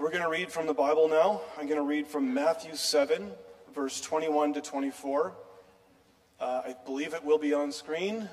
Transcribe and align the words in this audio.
we're 0.00 0.10
going 0.10 0.22
to 0.22 0.30
read 0.30 0.50
from 0.50 0.66
the 0.66 0.72
Bible 0.72 1.08
now. 1.08 1.42
I'm 1.58 1.66
going 1.66 1.78
to 1.78 1.84
read 1.84 2.08
from 2.08 2.32
Matthew 2.32 2.74
7, 2.74 3.30
verse 3.74 4.00
21 4.00 4.54
to 4.54 4.62
24. 4.62 5.34
Uh, 6.40 6.62
I 6.64 6.74
believe 6.86 7.12
it 7.12 7.22
will 7.22 7.36
be 7.36 7.52
on 7.52 7.70
screen. 7.70 8.26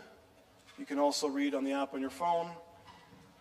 You 0.79 0.85
can 0.85 0.97
also 0.97 1.27
read 1.27 1.53
on 1.53 1.65
the 1.65 1.73
app 1.73 1.93
on 1.93 1.99
your 1.99 2.09
phone. 2.09 2.49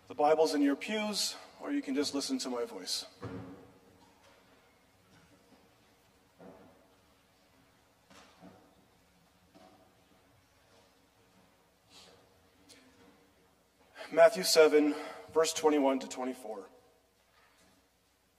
The 0.09 0.15
Bible's 0.15 0.55
in 0.55 0.63
your 0.63 0.75
pews, 0.75 1.37
or 1.61 1.71
you 1.71 1.81
can 1.81 1.95
just 1.95 2.17
listen 2.17 2.37
to 2.39 2.51
my 2.51 2.65
voice. 2.65 3.07
Matthew 14.11 14.43
7, 14.43 14.97
verse 15.33 15.53
21 15.53 16.01
to 16.01 16.09
24. 16.09 16.67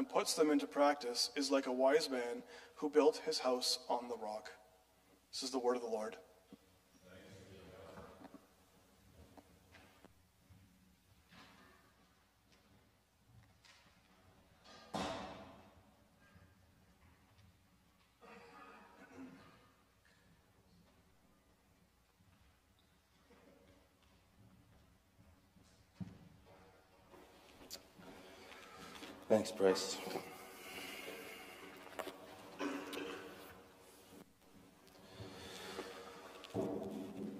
and 0.00 0.08
puts 0.08 0.32
them 0.32 0.50
into 0.50 0.66
practice 0.66 1.28
is 1.36 1.50
like 1.50 1.66
a 1.66 1.72
wise 1.72 2.08
man 2.08 2.42
who 2.76 2.88
built 2.88 3.20
his 3.26 3.40
house 3.40 3.80
on 3.90 4.08
the 4.08 4.16
rock. 4.16 4.48
This 5.30 5.42
is 5.42 5.50
the 5.50 5.58
word 5.58 5.76
of 5.76 5.82
the 5.82 5.88
Lord. 5.88 6.16
Thanks, 29.30 29.52
Bryce. 29.52 29.96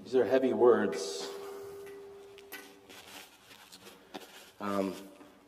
These 0.05 0.15
are 0.15 0.25
heavy 0.25 0.53
words. 0.53 1.27
Um, 4.61 4.95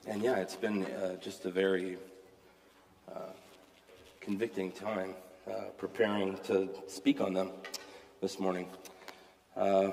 and 0.09 0.21
yeah, 0.21 0.39
it's 0.39 0.57
been 0.57 0.85
uh, 0.87 1.15
just 1.21 1.45
a 1.45 1.51
very 1.53 1.97
uh, 3.09 3.31
convicting 4.21 4.73
time 4.73 5.15
uh, 5.49 5.67
preparing 5.79 6.39
to 6.39 6.69
speak 6.89 7.21
on 7.21 7.35
them 7.35 7.51
this 8.21 8.41
morning. 8.41 8.67
Uh, 9.57 9.93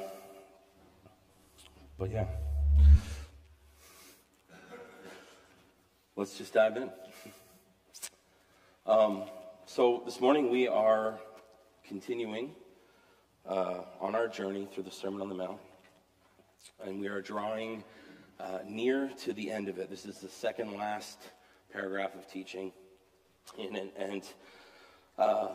but 2.00 2.10
yeah. 2.10 2.26
Let's 6.20 6.38
just 6.38 6.54
dive 6.54 6.76
in. 6.76 6.90
Um, 8.86 9.24
so, 9.66 10.02
this 10.04 10.20
morning 10.20 10.52
we 10.52 10.68
are 10.68 11.18
continuing 11.88 12.52
uh, 13.48 13.84
on 14.02 14.16
our 14.16 14.28
journey 14.28 14.68
through 14.70 14.84
the 14.84 14.92
Sermon 14.92 15.22
on 15.22 15.30
the 15.30 15.36
Mount, 15.36 15.60
and 16.84 17.00
we 17.00 17.08
are 17.08 17.22
drawing 17.22 17.86
uh, 18.38 18.60
near 18.68 19.10
to 19.20 19.32
the 19.32 19.50
end 19.50 19.70
of 19.70 19.78
it. 19.80 19.90
This 19.90 20.06
is 20.06 20.18
the 20.18 20.28
second 20.28 20.76
last 20.76 21.20
paragraph 21.72 22.14
of 22.16 22.30
teaching 22.30 22.74
in 23.58 23.78
it, 23.78 23.94
and 23.98 24.24
uh, 25.18 25.48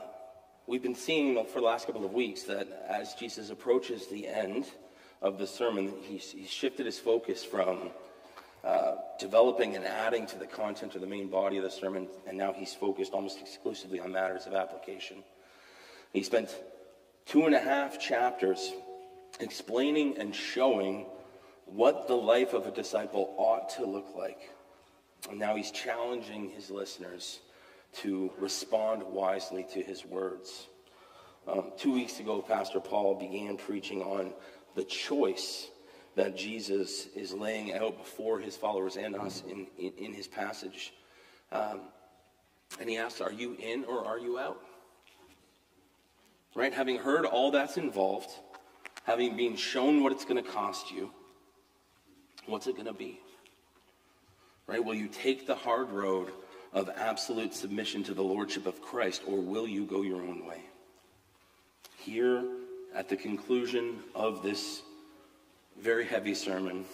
we've 0.67 0.83
been 0.83 0.95
seeing 0.95 1.45
for 1.45 1.61
the 1.61 1.67
last 1.67 1.85
couple 1.85 2.07
of 2.07 2.15
weeks 2.15 2.45
that 2.45 2.87
as 2.89 3.13
Jesus 3.13 3.51
approaches 3.51 4.07
the 4.07 4.27
end 4.27 4.65
of 5.21 5.37
the 5.37 5.47
sermon, 5.47 5.93
he's, 6.05 6.31
he's 6.31 6.49
shifted 6.49 6.87
his 6.87 6.99
focus 6.99 7.45
from 7.45 7.91
uh, 8.65 8.95
developing 9.19 9.77
and 9.77 9.85
adding 9.85 10.27
to 10.27 10.39
the 10.39 10.47
content 10.47 10.95
of 10.95 11.01
the 11.01 11.07
main 11.07 11.29
body 11.29 11.59
of 11.59 11.63
the 11.63 11.71
sermon, 11.71 12.09
and 12.27 12.39
now 12.39 12.53
he's 12.53 12.73
focused 12.73 13.13
almost 13.13 13.41
exclusively 13.41 14.01
on 14.01 14.13
matters 14.13 14.47
of 14.47 14.55
application. 14.55 15.23
He 16.13 16.23
spent 16.23 16.49
two 17.27 17.45
and 17.45 17.55
a 17.55 17.61
half 17.61 18.01
chapters 18.01 18.73
explaining 19.41 20.17
and 20.19 20.35
showing 20.35 21.07
what 21.67 22.09
the 22.09 22.15
life 22.15 22.55
of 22.55 22.67
a 22.67 22.71
disciple 22.71 23.35
ought 23.37 23.69
to 23.71 23.85
look 23.85 24.15
like. 24.17 24.51
And 25.29 25.39
now 25.39 25.57
he's 25.57 25.71
challenging 25.71 26.51
his 26.51 26.71
listeners 26.71 27.41
to 27.95 28.31
respond 28.39 29.03
wisely 29.03 29.67
to 29.73 29.83
his 29.83 30.05
words. 30.05 30.69
Um, 31.47 31.73
two 31.77 31.93
weeks 31.93 32.21
ago, 32.21 32.41
Pastor 32.41 32.81
Paul 32.81 33.15
began 33.15 33.57
preaching 33.57 34.03
on 34.03 34.33
the 34.75 34.85
choice 34.85 35.69
that 36.17 36.37
Jesus 36.37 37.07
is 37.15 37.33
laying 37.33 37.75
out 37.75 37.99
before 37.99 38.39
his 38.39 38.57
followers 38.57 38.97
and 38.97 39.17
us 39.17 39.43
in, 39.49 39.67
in, 39.79 39.93
in 39.99 40.13
his 40.13 40.29
passage. 40.29 40.93
Um, 41.51 41.81
and 42.81 42.89
he 42.89 42.97
asks, 42.97 43.21
Are 43.21 43.33
you 43.33 43.57
in 43.59 43.85
or 43.85 44.05
are 44.05 44.19
you 44.19 44.39
out? 44.39 44.61
Right? 46.55 46.73
Having 46.73 46.99
heard 46.99 47.25
all 47.25 47.51
that's 47.51 47.77
involved, 47.77 48.31
having 49.05 49.37
been 49.37 49.57
shown 49.57 50.03
what 50.03 50.13
it's 50.13 50.25
going 50.25 50.43
to 50.43 50.49
cost 50.49 50.91
you, 50.93 51.11
what's 52.47 52.67
it 52.67 52.75
going 52.75 52.87
to 52.87 52.93
be? 52.93 53.21
Right? 54.67 54.85
Will 54.85 54.95
you 54.95 55.09
take 55.09 55.47
the 55.47 55.55
hard 55.55 55.91
road 55.91 56.31
of 56.73 56.91
absolute 56.97 57.55
submission 57.55 58.03
to 58.05 58.15
the 58.15 58.23
lordship 58.23 58.67
of 58.67 58.81
Christ, 58.81 59.23
or 59.27 59.41
will 59.41 59.67
you 59.67 59.85
go 59.85 60.03
your 60.03 60.23
own 60.23 60.47
way? 60.47 60.63
Here, 61.99 62.45
at 62.95 63.09
the 63.09 63.17
conclusion 63.17 63.99
of 64.15 64.43
this 64.43 64.83
very 65.81 66.05
heavy 66.07 66.35
sermon. 66.35 66.85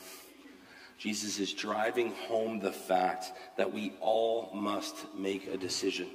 Jesus 0.98 1.38
is 1.38 1.52
driving 1.52 2.12
home 2.12 2.58
the 2.58 2.72
fact 2.72 3.32
that 3.56 3.72
we 3.72 3.92
all 4.00 4.50
must 4.52 5.14
make 5.16 5.46
a 5.46 5.56
decision. 5.56 6.08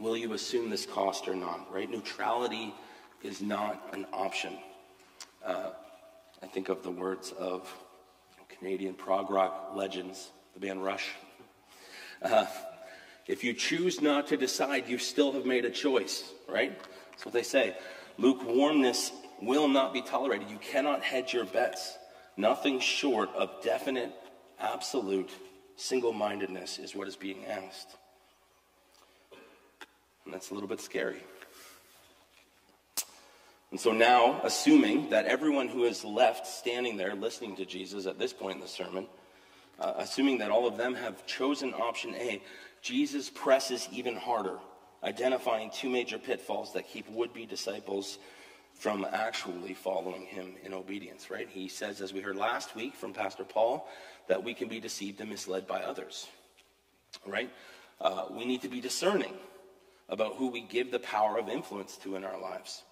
Will 0.00 0.16
you 0.16 0.32
assume 0.32 0.70
this 0.70 0.86
cost 0.86 1.28
or 1.28 1.34
not, 1.34 1.72
right? 1.72 1.90
Neutrality 1.90 2.74
is 3.22 3.42
not 3.42 3.88
an 3.92 4.06
option. 4.12 4.56
Uh, 5.44 5.70
I 6.42 6.46
think 6.46 6.68
of 6.68 6.82
the 6.82 6.90
words 6.90 7.32
of 7.32 7.68
Canadian 8.48 8.94
prog 8.94 9.30
rock 9.30 9.72
legends, 9.74 10.30
the 10.54 10.60
band 10.60 10.82
Rush. 10.82 11.10
Uh, 12.22 12.46
if 13.26 13.44
you 13.44 13.52
choose 13.52 14.00
not 14.00 14.26
to 14.28 14.36
decide, 14.36 14.88
you 14.88 14.98
still 14.98 15.32
have 15.32 15.44
made 15.44 15.64
a 15.64 15.70
choice, 15.70 16.32
right? 16.48 16.78
That's 17.10 17.24
what 17.24 17.34
they 17.34 17.42
say. 17.42 17.76
Lukewarmness 18.16 19.12
will 19.42 19.68
not 19.68 19.92
be 19.92 20.02
tolerated. 20.02 20.50
You 20.50 20.58
cannot 20.58 21.02
hedge 21.02 21.32
your 21.32 21.44
bets. 21.44 21.96
Nothing 22.36 22.80
short 22.80 23.30
of 23.34 23.50
definite, 23.62 24.12
absolute 24.58 25.30
single 25.76 26.12
mindedness 26.12 26.78
is 26.78 26.94
what 26.94 27.08
is 27.08 27.16
being 27.16 27.44
asked. 27.46 27.96
And 30.24 30.34
that's 30.34 30.50
a 30.50 30.54
little 30.54 30.68
bit 30.68 30.80
scary. 30.80 31.22
And 33.70 33.78
so 33.78 33.92
now, 33.92 34.40
assuming 34.44 35.10
that 35.10 35.26
everyone 35.26 35.68
who 35.68 35.84
is 35.84 36.04
left 36.04 36.46
standing 36.46 36.96
there 36.96 37.14
listening 37.14 37.56
to 37.56 37.66
Jesus 37.66 38.06
at 38.06 38.18
this 38.18 38.32
point 38.32 38.56
in 38.56 38.60
the 38.60 38.68
sermon, 38.68 39.06
uh, 39.78 39.94
assuming 39.98 40.38
that 40.38 40.50
all 40.50 40.66
of 40.66 40.76
them 40.76 40.94
have 40.94 41.26
chosen 41.26 41.74
option 41.74 42.14
A, 42.14 42.42
Jesus 42.82 43.30
presses 43.30 43.88
even 43.92 44.16
harder, 44.16 44.58
identifying 45.04 45.70
two 45.70 45.88
major 45.88 46.18
pitfalls 46.18 46.72
that 46.72 46.88
keep 46.88 47.08
would 47.10 47.32
be 47.32 47.46
disciples 47.46 48.18
from 48.78 49.04
actually 49.12 49.74
following 49.74 50.22
him 50.22 50.54
in 50.64 50.72
obedience, 50.72 51.30
right? 51.30 51.48
He 51.48 51.68
says, 51.68 52.00
as 52.00 52.12
we 52.12 52.20
heard 52.20 52.36
last 52.36 52.76
week 52.76 52.94
from 52.94 53.12
Pastor 53.12 53.42
Paul, 53.42 53.88
that 54.28 54.42
we 54.42 54.54
can 54.54 54.68
be 54.68 54.78
deceived 54.78 55.20
and 55.20 55.28
misled 55.28 55.66
by 55.66 55.80
others, 55.80 56.28
right? 57.26 57.50
Uh, 58.00 58.26
we 58.30 58.44
need 58.44 58.62
to 58.62 58.68
be 58.68 58.80
discerning 58.80 59.34
about 60.08 60.36
who 60.36 60.46
we 60.48 60.60
give 60.60 60.92
the 60.92 61.00
power 61.00 61.38
of 61.38 61.48
influence 61.48 61.96
to 61.96 62.14
in 62.14 62.24
our 62.24 62.40
lives. 62.40 62.84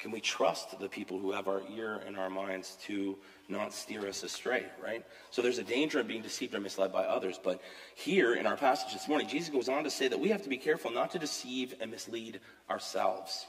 Can 0.00 0.10
we 0.10 0.20
trust 0.20 0.80
the 0.80 0.88
people 0.88 1.18
who 1.18 1.30
have 1.30 1.46
our 1.46 1.62
ear 1.76 2.00
and 2.06 2.16
our 2.16 2.30
minds 2.30 2.76
to 2.86 3.16
not 3.48 3.72
steer 3.72 4.08
us 4.08 4.22
astray, 4.24 4.64
right? 4.82 5.04
So 5.30 5.40
there's 5.40 5.58
a 5.58 5.62
danger 5.62 6.00
of 6.00 6.08
being 6.08 6.22
deceived 6.22 6.54
or 6.54 6.60
misled 6.60 6.90
by 6.90 7.04
others. 7.04 7.38
But 7.42 7.60
here 7.94 8.34
in 8.34 8.46
our 8.46 8.56
passage 8.56 8.92
this 8.92 9.06
morning, 9.06 9.28
Jesus 9.28 9.50
goes 9.50 9.68
on 9.68 9.84
to 9.84 9.90
say 9.90 10.08
that 10.08 10.18
we 10.18 10.30
have 10.30 10.42
to 10.42 10.48
be 10.48 10.56
careful 10.56 10.90
not 10.90 11.10
to 11.12 11.18
deceive 11.18 11.74
and 11.80 11.90
mislead 11.90 12.40
ourselves. 12.68 13.46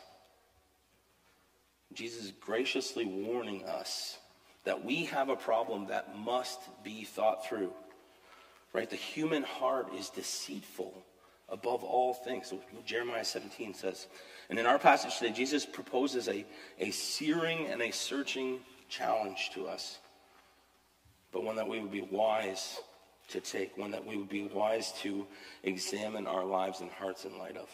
Jesus 1.93 2.25
is 2.25 2.31
graciously 2.31 3.05
warning 3.05 3.65
us 3.65 4.17
that 4.63 4.85
we 4.85 5.05
have 5.05 5.29
a 5.29 5.35
problem 5.35 5.87
that 5.87 6.17
must 6.17 6.59
be 6.83 7.03
thought 7.03 7.45
through. 7.45 7.73
Right? 8.73 8.89
The 8.89 8.95
human 8.95 9.43
heart 9.43 9.87
is 9.97 10.09
deceitful 10.09 10.93
above 11.49 11.83
all 11.83 12.13
things. 12.13 12.47
So 12.47 12.59
Jeremiah 12.85 13.25
17 13.25 13.73
says. 13.73 14.07
And 14.49 14.57
in 14.57 14.65
our 14.65 14.79
passage 14.79 15.17
today, 15.17 15.33
Jesus 15.33 15.65
proposes 15.65 16.27
a, 16.27 16.45
a 16.79 16.91
searing 16.91 17.67
and 17.67 17.81
a 17.81 17.91
searching 17.91 18.59
challenge 18.89 19.51
to 19.53 19.67
us, 19.67 19.99
but 21.31 21.43
one 21.43 21.55
that 21.55 21.67
we 21.67 21.79
would 21.79 21.91
be 21.91 22.01
wise 22.01 22.79
to 23.29 23.39
take, 23.39 23.77
one 23.77 23.91
that 23.91 24.05
we 24.05 24.17
would 24.17 24.29
be 24.29 24.43
wise 24.43 24.91
to 25.01 25.25
examine 25.63 26.27
our 26.27 26.43
lives 26.43 26.81
and 26.81 26.91
hearts 26.91 27.25
in 27.25 27.37
light 27.37 27.57
of. 27.57 27.69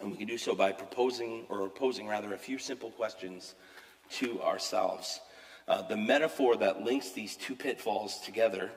And 0.00 0.10
we 0.10 0.16
can 0.16 0.26
do 0.26 0.38
so 0.38 0.54
by 0.54 0.72
proposing, 0.72 1.44
or 1.48 1.68
posing 1.68 2.08
rather, 2.08 2.34
a 2.34 2.38
few 2.38 2.58
simple 2.58 2.90
questions 2.90 3.54
to 4.12 4.40
ourselves. 4.42 5.20
Uh, 5.68 5.82
the 5.82 5.96
metaphor 5.96 6.56
that 6.56 6.82
links 6.82 7.10
these 7.10 7.36
two 7.36 7.54
pitfalls 7.54 8.20
together 8.20 8.70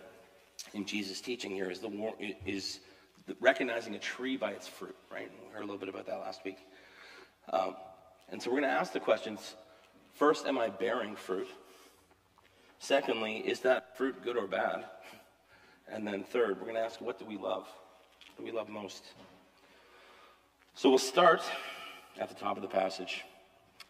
in 0.74 0.86
Jesus' 0.86 1.22
teaching 1.22 1.52
here 1.52 1.70
is, 1.72 1.80
the, 1.80 2.14
is 2.46 2.80
the 3.28 3.36
recognizing 3.40 3.96
a 3.96 4.00
tree 4.00 4.38
by 4.38 4.52
its 4.52 4.68
fruit, 4.68 4.96
right? 5.12 5.32
We 5.44 5.54
heard 5.54 5.64
a 5.64 5.66
little 5.66 5.80
bit 5.80 5.90
about 5.90 6.06
that 6.08 6.20
last 6.20 6.44
week. 6.46 6.58
Um, 7.52 7.76
and 8.30 8.42
so 8.42 8.50
we're 8.50 8.60
going 8.60 8.72
to 8.72 8.78
ask 8.80 8.94
the 8.94 9.00
questions 9.00 9.56
first, 10.14 10.46
am 10.46 10.58
I 10.58 10.70
bearing 10.70 11.16
fruit? 11.16 11.48
Secondly, 12.80 13.38
is 13.38 13.62
that 13.62 13.98
fruit 13.98 14.24
good 14.24 14.38
or 14.38 14.48
bad? 14.48 14.86
And 15.88 16.06
then 16.06 16.24
third, 16.24 16.58
we're 16.58 16.66
going 16.66 16.76
to 16.76 16.82
ask, 16.82 17.02
what 17.02 17.20
do 17.20 17.26
we 17.26 17.38
love? 17.38 17.68
What 18.36 18.38
do 18.40 18.44
we 18.44 18.52
love 18.52 18.70
most? 18.70 19.04
So 20.78 20.90
we'll 20.90 20.98
start 20.98 21.42
at 22.20 22.28
the 22.28 22.36
top 22.36 22.58
of 22.58 22.62
the 22.62 22.68
passage 22.68 23.24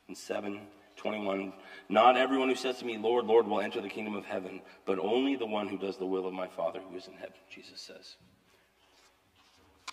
in 0.08 0.14
721. 0.14 1.52
Not 1.90 2.16
everyone 2.16 2.48
who 2.48 2.56
says 2.56 2.78
to 2.78 2.86
me, 2.86 3.00
Lord, 3.00 3.26
Lord, 3.26 3.48
will 3.48 3.60
enter 3.60 3.82
the 3.82 3.90
kingdom 3.90 4.16
of 4.16 4.24
heaven, 4.24 4.62
but 4.86 5.00
only 5.00 5.36
the 5.36 5.48
one 5.48 5.68
who 5.68 5.80
does 5.80 5.98
the 5.98 6.06
will 6.06 6.28
of 6.28 6.34
my 6.34 6.48
Father 6.48 6.80
who 6.80 6.96
is 6.96 7.08
in 7.08 7.14
heaven, 7.14 7.34
Jesus 7.50 7.82
says. 7.82 8.18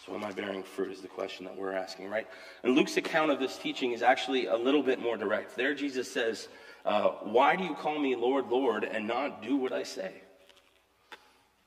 So, 0.04 0.14
am 0.14 0.22
I 0.22 0.32
bearing 0.32 0.62
fruit? 0.62 0.92
Is 0.92 1.00
the 1.00 1.08
question 1.08 1.46
that 1.46 1.56
we're 1.56 1.72
asking, 1.72 2.10
right? 2.10 2.26
And 2.62 2.74
Luke's 2.74 2.98
account 2.98 3.30
of 3.30 3.38
this 3.38 3.56
teaching 3.56 3.92
is 3.92 4.02
actually 4.02 4.46
a 4.46 4.56
little 4.56 4.82
bit 4.82 5.00
more 5.00 5.16
direct. 5.16 5.56
There, 5.56 5.74
Jesus 5.74 6.12
says, 6.12 6.48
uh, 6.84 7.08
Why 7.22 7.56
do 7.56 7.64
you 7.64 7.74
call 7.74 7.98
me 7.98 8.16
Lord, 8.16 8.48
Lord, 8.48 8.84
and 8.84 9.06
not 9.06 9.42
do 9.42 9.56
what 9.56 9.72
I 9.72 9.84
say? 9.84 10.12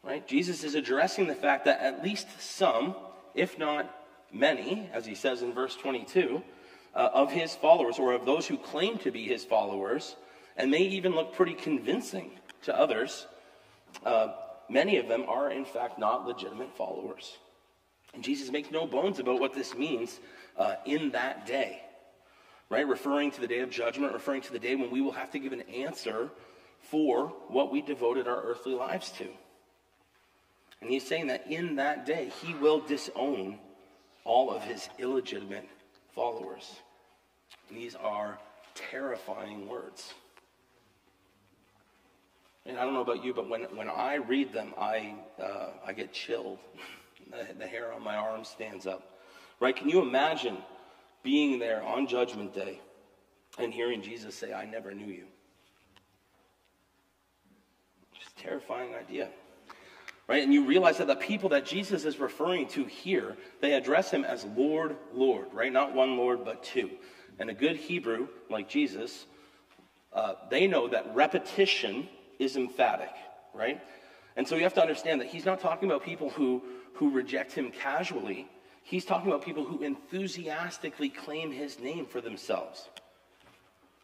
Right? 0.03 0.27
Jesus 0.27 0.63
is 0.63 0.75
addressing 0.75 1.25
the 1.25 1.33
fact 1.33 1.65
that 1.65 1.79
at 1.79 2.03
least 2.03 2.27
some, 2.39 2.93
if 3.33 3.57
not 3.57 3.89
many, 4.35 4.89
as 4.93 5.05
he 5.05 5.15
says 5.15 5.41
in 5.41 5.53
verse 5.53 5.75
22, 5.75 6.43
uh, 6.93 7.09
of 7.13 7.31
his 7.31 7.55
followers, 7.55 7.97
or 7.97 8.13
of 8.13 8.25
those 8.25 8.45
who 8.45 8.57
claim 8.57 8.97
to 8.99 9.11
be 9.11 9.23
his 9.23 9.43
followers, 9.43 10.15
and 10.57 10.69
may 10.71 10.79
even 10.79 11.13
look 11.13 11.33
pretty 11.33 11.53
convincing 11.53 12.31
to 12.63 12.77
others, 12.77 13.27
uh, 14.05 14.29
many 14.69 14.97
of 14.97 15.07
them 15.07 15.25
are 15.27 15.51
in 15.51 15.65
fact 15.65 15.99
not 15.99 16.25
legitimate 16.25 16.75
followers. 16.75 17.37
And 18.13 18.23
Jesus 18.23 18.51
makes 18.51 18.71
no 18.71 18.87
bones 18.87 19.19
about 19.19 19.39
what 19.39 19.53
this 19.53 19.75
means 19.75 20.19
uh, 20.57 20.75
in 20.85 21.11
that 21.11 21.45
day, 21.45 21.81
right? 22.69 22.87
Referring 22.87 23.31
to 23.31 23.41
the 23.41 23.47
day 23.47 23.59
of 23.59 23.69
judgment, 23.69 24.13
referring 24.13 24.41
to 24.43 24.53
the 24.53 24.59
day 24.59 24.75
when 24.75 24.89
we 24.89 25.01
will 25.01 25.11
have 25.11 25.31
to 25.31 25.39
give 25.39 25.51
an 25.51 25.61
answer 25.61 26.29
for 26.79 27.27
what 27.49 27.71
we 27.71 27.81
devoted 27.81 28.27
our 28.27 28.41
earthly 28.41 28.73
lives 28.73 29.11
to. 29.11 29.27
And 30.81 30.89
he's 30.89 31.05
saying 31.05 31.27
that 31.27 31.49
in 31.49 31.75
that 31.75 32.05
day, 32.05 32.31
he 32.41 32.53
will 32.53 32.79
disown 32.79 33.59
all 34.25 34.51
of 34.51 34.63
his 34.63 34.89
illegitimate 34.99 35.69
followers. 36.13 36.81
These 37.71 37.95
are 37.95 38.37
terrifying 38.73 39.69
words. 39.69 40.13
And 42.65 42.77
I 42.77 42.83
don't 42.83 42.93
know 42.93 43.01
about 43.01 43.23
you, 43.23 43.33
but 43.33 43.47
when, 43.47 43.61
when 43.75 43.87
I 43.89 44.15
read 44.15 44.51
them, 44.51 44.73
I, 44.77 45.13
uh, 45.41 45.69
I 45.85 45.93
get 45.93 46.11
chilled. 46.11 46.57
the, 47.29 47.53
the 47.53 47.67
hair 47.67 47.93
on 47.93 48.03
my 48.03 48.15
arm 48.15 48.43
stands 48.43 48.87
up. 48.87 49.19
Right? 49.59 49.75
Can 49.75 49.87
you 49.87 50.01
imagine 50.01 50.57
being 51.23 51.59
there 51.59 51.83
on 51.83 52.07
Judgment 52.07 52.53
Day 52.53 52.81
and 53.57 53.71
hearing 53.73 54.01
Jesus 54.01 54.35
say, 54.35 54.51
I 54.51 54.65
never 54.65 54.93
knew 54.93 55.11
you? 55.11 55.25
Just 58.19 58.35
terrifying 58.35 58.95
idea. 58.95 59.29
Right? 60.27 60.43
And 60.43 60.53
you 60.53 60.65
realize 60.65 60.97
that 60.97 61.07
the 61.07 61.15
people 61.15 61.49
that 61.49 61.65
Jesus 61.65 62.03
is 62.03 62.19
referring 62.19 62.67
to 62.69 62.83
here, 62.85 63.37
they 63.61 63.73
address 63.73 64.09
him 64.09 64.25
as 64.25 64.43
Lord, 64.43 64.95
Lord, 65.13 65.47
right? 65.53 65.71
Not 65.71 65.93
one 65.93 66.17
Lord, 66.17 66.43
but 66.43 66.63
two. 66.63 66.89
And 67.37 67.49
a 67.49 67.53
good 67.53 67.75
Hebrew, 67.75 68.27
like 68.49 68.67
Jesus, 68.67 69.25
uh, 70.13 70.33
they 70.49 70.65
know 70.65 70.87
that 70.87 71.13
repetition 71.13 72.09
is 72.39 72.57
emphatic, 72.57 73.11
right? 73.53 73.79
And 74.35 74.47
so 74.47 74.55
you 74.55 74.63
have 74.63 74.73
to 74.73 74.81
understand 74.81 75.21
that 75.21 75.27
he's 75.27 75.45
not 75.45 75.59
talking 75.59 75.89
about 75.89 76.03
people 76.03 76.31
who 76.31 76.63
who 76.95 77.09
reject 77.09 77.53
him 77.53 77.71
casually. 77.71 78.47
He's 78.83 79.05
talking 79.05 79.27
about 79.27 79.43
people 79.43 79.65
who 79.65 79.83
enthusiastically 79.83 81.09
claim 81.09 81.51
his 81.51 81.79
name 81.79 82.05
for 82.05 82.21
themselves. 82.21 82.89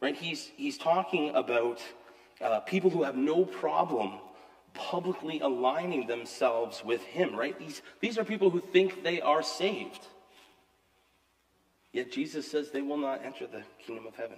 Right? 0.02 0.16
He's, 0.16 0.52
he's 0.58 0.78
talking 0.78 1.36
about 1.36 1.82
uh, 2.42 2.60
people 2.62 2.90
who 2.90 3.04
have 3.04 3.16
no 3.16 3.46
problem 3.46 4.14
publicly 4.74 5.40
aligning 5.40 6.08
themselves 6.08 6.84
with 6.84 7.04
him, 7.04 7.36
right? 7.36 7.58
These, 7.58 7.82
these 8.00 8.18
are 8.18 8.24
people 8.24 8.50
who 8.50 8.60
think 8.60 9.04
they 9.04 9.22
are 9.22 9.44
saved. 9.44 10.08
Yet 11.92 12.12
Jesus 12.12 12.50
says 12.50 12.72
they 12.72 12.82
will 12.82 12.98
not 12.98 13.24
enter 13.24 13.48
the 13.48 13.64
kingdom 13.86 14.08
of 14.08 14.16
heaven. 14.16 14.38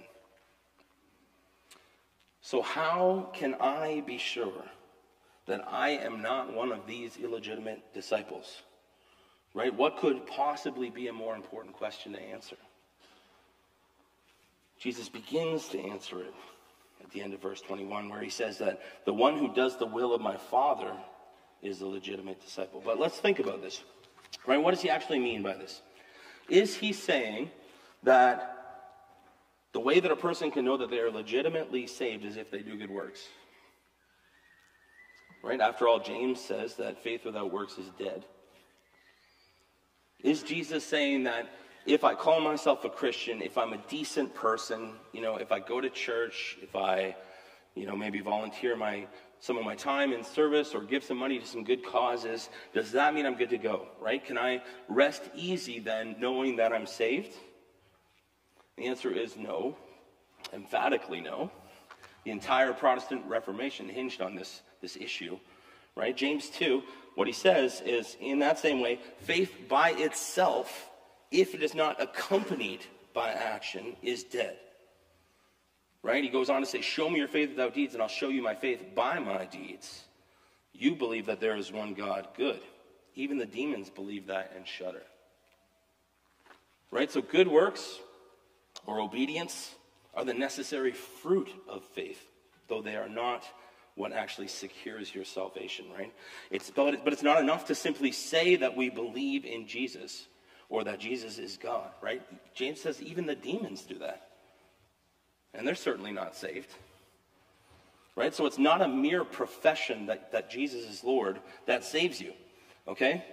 So, 2.40 2.60
how 2.60 3.30
can 3.32 3.54
I 3.54 4.02
be 4.06 4.18
sure 4.18 4.64
that 5.46 5.64
I 5.66 5.90
am 5.90 6.20
not 6.20 6.52
one 6.52 6.72
of 6.72 6.86
these 6.86 7.16
illegitimate 7.16 7.94
disciples? 7.94 8.62
Right? 9.54 9.72
What 9.72 9.98
could 9.98 10.26
possibly 10.26 10.90
be 10.90 11.08
a 11.08 11.12
more 11.12 11.36
important 11.36 11.74
question 11.74 12.12
to 12.12 12.20
answer? 12.20 12.56
Jesus 14.78 15.08
begins 15.08 15.68
to 15.68 15.80
answer 15.80 16.20
it 16.20 16.34
at 17.04 17.10
the 17.10 17.20
end 17.20 17.34
of 17.34 17.42
verse 17.42 17.60
21, 17.60 18.08
where 18.08 18.20
he 18.20 18.30
says 18.30 18.58
that 18.58 18.80
the 19.04 19.12
one 19.12 19.38
who 19.38 19.52
does 19.54 19.76
the 19.76 19.86
will 19.86 20.14
of 20.14 20.20
my 20.20 20.36
Father 20.36 20.92
is 21.62 21.80
a 21.80 21.86
legitimate 21.86 22.40
disciple. 22.40 22.82
But 22.84 22.98
let's 22.98 23.18
think 23.18 23.38
about 23.38 23.62
this. 23.62 23.82
Right? 24.46 24.60
What 24.60 24.72
does 24.72 24.82
he 24.82 24.90
actually 24.90 25.18
mean 25.18 25.42
by 25.42 25.54
this? 25.54 25.82
Is 26.48 26.74
he 26.74 26.92
saying 26.92 27.50
that 28.02 28.50
the 29.72 29.80
way 29.80 30.00
that 30.00 30.10
a 30.10 30.16
person 30.16 30.50
can 30.50 30.64
know 30.64 30.76
that 30.76 30.90
they 30.90 30.98
are 30.98 31.10
legitimately 31.10 31.86
saved 31.86 32.24
is 32.24 32.36
if 32.36 32.50
they 32.50 32.60
do 32.60 32.76
good 32.76 32.90
works? 32.90 33.20
Right? 35.42 35.60
After 35.60 35.86
all, 35.86 36.00
James 36.00 36.40
says 36.40 36.74
that 36.76 37.02
faith 37.02 37.24
without 37.24 37.52
works 37.52 37.76
is 37.76 37.90
dead. 37.98 38.24
Is 40.22 40.42
Jesus 40.42 40.84
saying 40.84 41.24
that 41.24 41.50
if 41.86 42.04
I 42.04 42.14
call 42.14 42.40
myself 42.40 42.84
a 42.84 42.88
Christian, 42.88 43.42
if 43.42 43.58
I'm 43.58 43.72
a 43.72 43.78
decent 43.88 44.34
person, 44.34 44.92
you 45.12 45.20
know, 45.20 45.36
if 45.36 45.52
I 45.52 45.60
go 45.60 45.80
to 45.80 45.90
church, 45.90 46.56
if 46.62 46.74
I, 46.74 47.14
you 47.74 47.86
know, 47.86 47.96
maybe 47.96 48.20
volunteer 48.20 48.76
my 48.76 49.06
some 49.40 49.58
of 49.58 49.64
my 49.64 49.74
time 49.74 50.14
in 50.14 50.24
service 50.24 50.74
or 50.74 50.80
give 50.80 51.04
some 51.04 51.18
money 51.18 51.38
to 51.38 51.46
some 51.46 51.64
good 51.64 51.84
causes, 51.84 52.48
does 52.72 52.92
that 52.92 53.12
mean 53.12 53.26
I'm 53.26 53.34
good 53.34 53.50
to 53.50 53.58
go? 53.58 53.88
Right? 54.00 54.24
Can 54.24 54.38
I 54.38 54.62
rest 54.88 55.22
easy 55.34 55.80
then 55.80 56.16
knowing 56.18 56.56
that 56.56 56.72
I'm 56.72 56.86
saved? 56.86 57.34
The 58.78 58.86
answer 58.86 59.10
is 59.10 59.36
no. 59.36 59.76
Emphatically 60.54 61.20
no. 61.20 61.50
The 62.24 62.30
entire 62.30 62.72
Protestant 62.72 63.26
Reformation 63.26 63.88
hinged 63.88 64.22
on 64.22 64.34
this 64.34 64.62
this 64.84 64.96
issue, 64.96 65.38
right? 65.96 66.16
James 66.16 66.50
2, 66.50 66.82
what 67.16 67.26
he 67.26 67.32
says 67.32 67.82
is 67.84 68.16
in 68.20 68.38
that 68.40 68.58
same 68.58 68.80
way, 68.80 69.00
faith 69.18 69.52
by 69.68 69.90
itself, 69.90 70.90
if 71.34 71.54
it 71.54 71.62
is 71.62 71.74
not 71.74 72.00
accompanied 72.00 72.80
by 73.12 73.30
action, 73.30 73.96
is 74.02 74.22
dead. 74.22 74.56
Right? 76.02 76.22
He 76.22 76.30
goes 76.30 76.48
on 76.48 76.60
to 76.60 76.66
say, 76.66 76.80
Show 76.80 77.10
me 77.10 77.18
your 77.18 77.28
faith 77.28 77.50
without 77.50 77.74
deeds, 77.74 77.94
and 77.94 78.02
I'll 78.02 78.08
show 78.08 78.28
you 78.28 78.42
my 78.42 78.54
faith 78.54 78.94
by 78.94 79.18
my 79.18 79.44
deeds. 79.44 80.04
You 80.72 80.94
believe 80.94 81.26
that 81.26 81.40
there 81.40 81.56
is 81.56 81.72
one 81.72 81.94
God, 81.94 82.28
good. 82.36 82.60
Even 83.14 83.38
the 83.38 83.46
demons 83.46 83.90
believe 83.90 84.26
that 84.26 84.52
and 84.56 84.66
shudder. 84.66 85.02
Right? 86.90 87.10
So, 87.10 87.20
good 87.20 87.48
works 87.48 87.98
or 88.86 89.00
obedience 89.00 89.74
are 90.14 90.24
the 90.24 90.34
necessary 90.34 90.92
fruit 90.92 91.50
of 91.68 91.84
faith, 91.84 92.22
though 92.68 92.82
they 92.82 92.96
are 92.96 93.08
not 93.08 93.44
what 93.96 94.12
actually 94.12 94.48
secures 94.48 95.14
your 95.14 95.24
salvation, 95.24 95.86
right? 95.96 96.12
It's, 96.50 96.70
but, 96.70 97.04
but 97.04 97.12
it's 97.12 97.22
not 97.22 97.40
enough 97.40 97.66
to 97.66 97.74
simply 97.74 98.10
say 98.10 98.56
that 98.56 98.76
we 98.76 98.90
believe 98.90 99.44
in 99.44 99.68
Jesus 99.68 100.26
or 100.68 100.84
that 100.84 100.98
Jesus 100.98 101.38
is 101.38 101.56
God, 101.56 101.90
right? 102.00 102.22
James 102.54 102.80
says 102.80 103.02
even 103.02 103.26
the 103.26 103.34
demons 103.34 103.82
do 103.82 103.98
that. 103.98 104.28
And 105.52 105.66
they're 105.66 105.74
certainly 105.74 106.12
not 106.12 106.34
saved. 106.34 106.70
Right? 108.16 108.34
So 108.34 108.46
it's 108.46 108.58
not 108.58 108.80
a 108.80 108.88
mere 108.88 109.24
profession 109.24 110.06
that, 110.06 110.32
that 110.32 110.50
Jesus 110.50 110.84
is 110.88 111.04
Lord 111.04 111.40
that 111.66 111.84
saves 111.84 112.20
you. 112.20 112.32
Okay? 112.86 113.24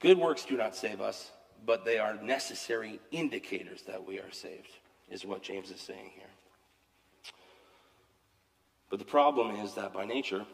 Good 0.00 0.18
works 0.18 0.44
do 0.44 0.56
not 0.56 0.76
save 0.76 1.00
us, 1.00 1.30
but 1.64 1.84
they 1.84 1.98
are 1.98 2.14
necessary 2.22 3.00
indicators 3.10 3.82
that 3.82 4.06
we 4.06 4.18
are 4.18 4.30
saved, 4.30 4.70
is 5.10 5.24
what 5.24 5.42
James 5.42 5.70
is 5.70 5.80
saying 5.80 6.10
here. 6.14 6.28
But 8.90 8.98
the 8.98 9.04
problem 9.04 9.56
is 9.56 9.74
that 9.74 9.92
by 9.92 10.04
nature, 10.04 10.44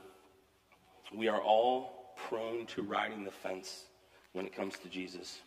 we 1.15 1.29
are 1.29 1.41
all 1.41 2.15
prone 2.29 2.67
to 2.67 2.83
riding 2.83 3.25
the 3.25 3.31
fence 3.31 3.85
when 4.33 4.47
it 4.47 4.55
comes 4.55 4.79
to 4.79 4.89
Jesus. 4.89 5.41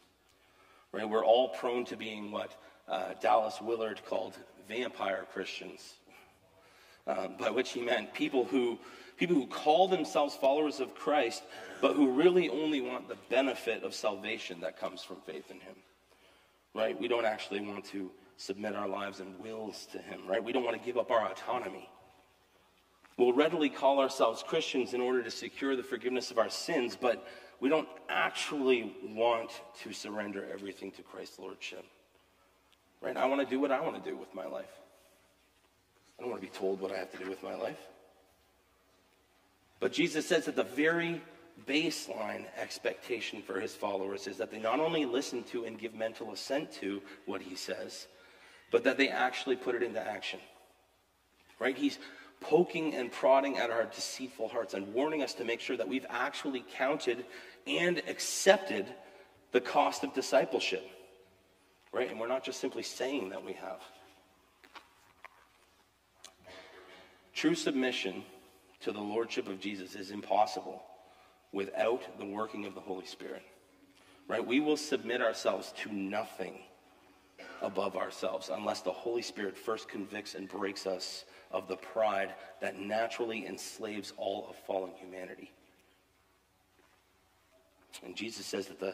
Right? 0.95 1.09
We're 1.09 1.25
all 1.25 1.49
prone 1.49 1.83
to 1.85 1.97
being 1.97 2.31
what 2.31 2.55
uh, 2.87 3.15
Dallas 3.21 3.59
Willard 3.61 3.99
called 4.07 4.37
vampire 4.69 5.25
Christians, 5.33 5.95
uh, 7.05 7.27
by 7.37 7.49
which 7.49 7.73
he 7.73 7.81
meant 7.81 8.13
people 8.13 8.45
who 8.45 8.79
people 9.17 9.35
who 9.35 9.45
call 9.45 9.89
themselves 9.89 10.35
followers 10.35 10.79
of 10.79 10.95
Christ, 10.95 11.43
but 11.81 11.97
who 11.97 12.11
really 12.11 12.47
only 12.47 12.79
want 12.79 13.09
the 13.09 13.17
benefit 13.29 13.83
of 13.83 13.93
salvation 13.93 14.61
that 14.61 14.79
comes 14.79 15.03
from 15.03 15.17
faith 15.25 15.51
in 15.51 15.59
Him. 15.59 15.75
Right? 16.73 16.97
We 16.97 17.09
don't 17.09 17.25
actually 17.25 17.59
want 17.59 17.83
to 17.85 18.09
submit 18.37 18.73
our 18.73 18.87
lives 18.87 19.19
and 19.19 19.37
wills 19.39 19.87
to 19.91 19.97
Him. 19.97 20.21
Right? 20.25 20.43
We 20.43 20.53
don't 20.53 20.63
want 20.63 20.79
to 20.79 20.85
give 20.85 20.97
up 20.97 21.11
our 21.11 21.29
autonomy. 21.29 21.89
We'll 23.17 23.33
readily 23.33 23.69
call 23.69 23.99
ourselves 23.99 24.43
Christians 24.45 24.93
in 24.93 25.01
order 25.01 25.23
to 25.23 25.31
secure 25.31 25.75
the 25.75 25.83
forgiveness 25.83 26.31
of 26.31 26.37
our 26.37 26.49
sins, 26.49 26.97
but 26.99 27.25
we 27.59 27.69
don't 27.69 27.88
actually 28.09 28.95
want 29.03 29.50
to 29.83 29.93
surrender 29.93 30.45
everything 30.51 30.91
to 30.91 31.01
Christ's 31.01 31.39
Lordship. 31.39 31.85
Right? 33.01 33.15
I 33.15 33.25
want 33.25 33.41
to 33.41 33.47
do 33.47 33.59
what 33.59 33.71
I 33.71 33.81
want 33.81 34.03
to 34.03 34.09
do 34.09 34.17
with 34.17 34.33
my 34.33 34.45
life. 34.45 34.71
I 36.17 36.21
don't 36.21 36.31
want 36.31 36.41
to 36.41 36.47
be 36.47 36.53
told 36.57 36.81
what 36.81 36.91
I 36.91 36.97
have 36.97 37.12
to 37.12 37.17
do 37.17 37.29
with 37.29 37.43
my 37.43 37.55
life. 37.55 37.79
But 39.79 39.91
Jesus 39.91 40.25
says 40.25 40.45
that 40.45 40.55
the 40.55 40.63
very 40.63 41.21
baseline 41.67 42.45
expectation 42.57 43.41
for 43.41 43.59
his 43.59 43.74
followers 43.74 44.27
is 44.27 44.38
that 44.38 44.51
they 44.51 44.59
not 44.59 44.79
only 44.79 45.05
listen 45.05 45.43
to 45.43 45.65
and 45.65 45.77
give 45.77 45.93
mental 45.93 46.31
assent 46.31 46.71
to 46.74 47.01
what 47.25 47.41
he 47.41 47.55
says, 47.55 48.07
but 48.71 48.83
that 48.83 48.97
they 48.97 49.09
actually 49.09 49.55
put 49.55 49.75
it 49.75 49.83
into 49.83 50.01
action. 50.01 50.39
Right? 51.59 51.77
He's 51.77 52.00
poking 52.39 52.94
and 52.96 53.12
prodding 53.12 53.58
at 53.58 53.70
our 53.70 53.86
deceitful 53.86 54.48
hearts 54.50 54.74
and 54.74 54.94
warning 54.94 55.24
us 55.24 55.34
to 55.36 55.46
make 55.46 55.60
sure 55.60 55.77
that 55.77 55.88
we've 55.88 56.06
actually 56.10 56.63
counted 56.74 57.25
and 57.65 58.00
accepted 58.08 58.86
the 59.51 59.62
cost 59.62 60.04
of 60.04 60.13
discipleship. 60.13 60.86
Right? 61.92 62.10
And 62.10 62.20
we're 62.20 62.27
not 62.27 62.44
just 62.44 62.60
simply 62.60 62.84
saying 62.84 63.30
that 63.30 63.44
we 63.44 63.54
have. 63.54 63.82
True 67.34 67.56
submission 67.56 68.24
to 68.82 68.92
the 68.92 69.00
Lordship 69.00 69.48
of 69.48 69.60
Jesus 69.60 69.96
is 69.96 70.12
impossible 70.12 70.84
without 71.51 72.20
the 72.20 72.25
working 72.25 72.65
of 72.65 72.75
the 72.75 72.82
Holy 72.82 73.06
Spirit. 73.06 73.44
Right? 74.27 74.46
We 74.46 74.60
will 74.60 74.77
submit 74.77 75.22
ourselves 75.22 75.74
to 75.84 75.94
nothing 75.94 76.60
above 77.62 77.96
ourselves 77.96 78.50
unless 78.54 78.82
the 78.82 78.92
Holy 78.92 79.22
Spirit 79.22 79.58
first 79.58 79.88
convicts 79.88 80.36
and 80.36 80.48
breaks 80.48 80.86
us 80.86 81.25
of 81.55 81.69
the 81.69 81.77
pride 81.77 82.33
that 82.59 82.77
naturally 82.77 83.47
enslaves 83.47 84.12
all 84.17 84.45
of 84.50 84.57
fallen 84.57 84.91
humanity. 85.00 85.50
And 88.03 88.13
Jesus 88.13 88.45
says 88.45 88.67
that 88.67 88.77
the, 88.77 88.93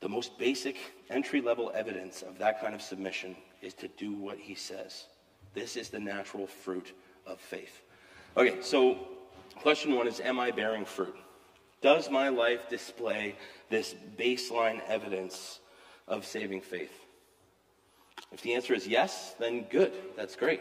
the 0.00 0.08
most 0.08 0.36
basic 0.36 0.76
entry 1.08 1.40
level 1.40 1.70
evidence 1.72 2.22
of 2.22 2.36
that 2.38 2.60
kind 2.60 2.74
of 2.74 2.82
submission 2.82 3.36
is 3.62 3.74
to 3.74 3.86
do 3.96 4.12
what 4.12 4.38
he 4.38 4.56
says. 4.56 5.04
This 5.54 5.76
is 5.76 5.88
the 5.88 6.00
natural 6.00 6.48
fruit 6.48 6.92
of 7.26 7.38
faith. 7.38 7.82
Okay, 8.36 8.56
so 8.60 8.98
question 9.54 9.94
one 9.94 10.08
is 10.08 10.18
Am 10.18 10.40
I 10.40 10.50
bearing 10.50 10.84
fruit? 10.84 11.14
Does 11.80 12.10
my 12.10 12.28
life 12.28 12.68
display 12.68 13.36
this 13.70 13.94
baseline 14.18 14.80
evidence 14.88 15.60
of 16.08 16.26
saving 16.26 16.60
faith? 16.60 17.04
If 18.32 18.42
the 18.42 18.54
answer 18.54 18.74
is 18.74 18.88
yes, 18.88 19.36
then 19.38 19.66
good. 19.70 19.92
That's 20.16 20.34
great. 20.34 20.60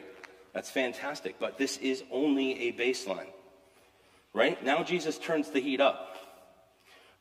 That's 0.53 0.69
fantastic. 0.69 1.35
But 1.39 1.57
this 1.57 1.77
is 1.77 2.03
only 2.11 2.69
a 2.69 2.73
baseline. 2.73 3.27
Right? 4.33 4.63
Now 4.63 4.83
Jesus 4.83 5.17
turns 5.17 5.49
the 5.49 5.59
heat 5.59 5.81
up. 5.81 6.17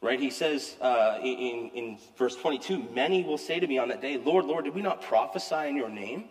Right? 0.01 0.19
He 0.19 0.31
says 0.31 0.77
uh, 0.81 1.19
in, 1.23 1.71
in 1.75 1.99
verse 2.17 2.35
22 2.37 2.89
Many 2.93 3.23
will 3.23 3.39
say 3.39 3.61
to 3.61 3.67
me 3.67 3.79
on 3.79 3.89
that 3.89 4.01
day, 4.01 4.19
Lord, 4.19 4.45
Lord, 4.45 4.65
did 4.65 4.75
we 4.75 4.83
not 4.83 5.03
prophesy 5.03 5.69
in 5.69 5.77
your 5.77 5.89
name? 5.89 6.25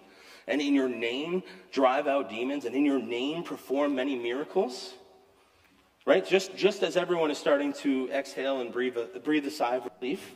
And 0.48 0.60
in 0.60 0.74
your 0.74 0.90
name 0.90 1.44
drive 1.72 2.08
out 2.08 2.30
demons? 2.30 2.66
And 2.66 2.76
in 2.76 2.86
your 2.86 3.02
name 3.02 3.44
perform 3.44 3.96
many 3.96 4.16
miracles? 4.16 4.94
Right? 6.06 6.26
Just, 6.26 6.56
just 6.56 6.82
as 6.82 6.98
everyone 6.98 7.30
is 7.30 7.38
starting 7.38 7.74
to 7.74 8.10
exhale 8.12 8.60
and 8.60 8.72
breathe 8.72 8.98
a, 8.98 9.20
breathe 9.20 9.46
a 9.46 9.52
sigh 9.52 9.76
of 9.76 9.88
relief, 10.00 10.34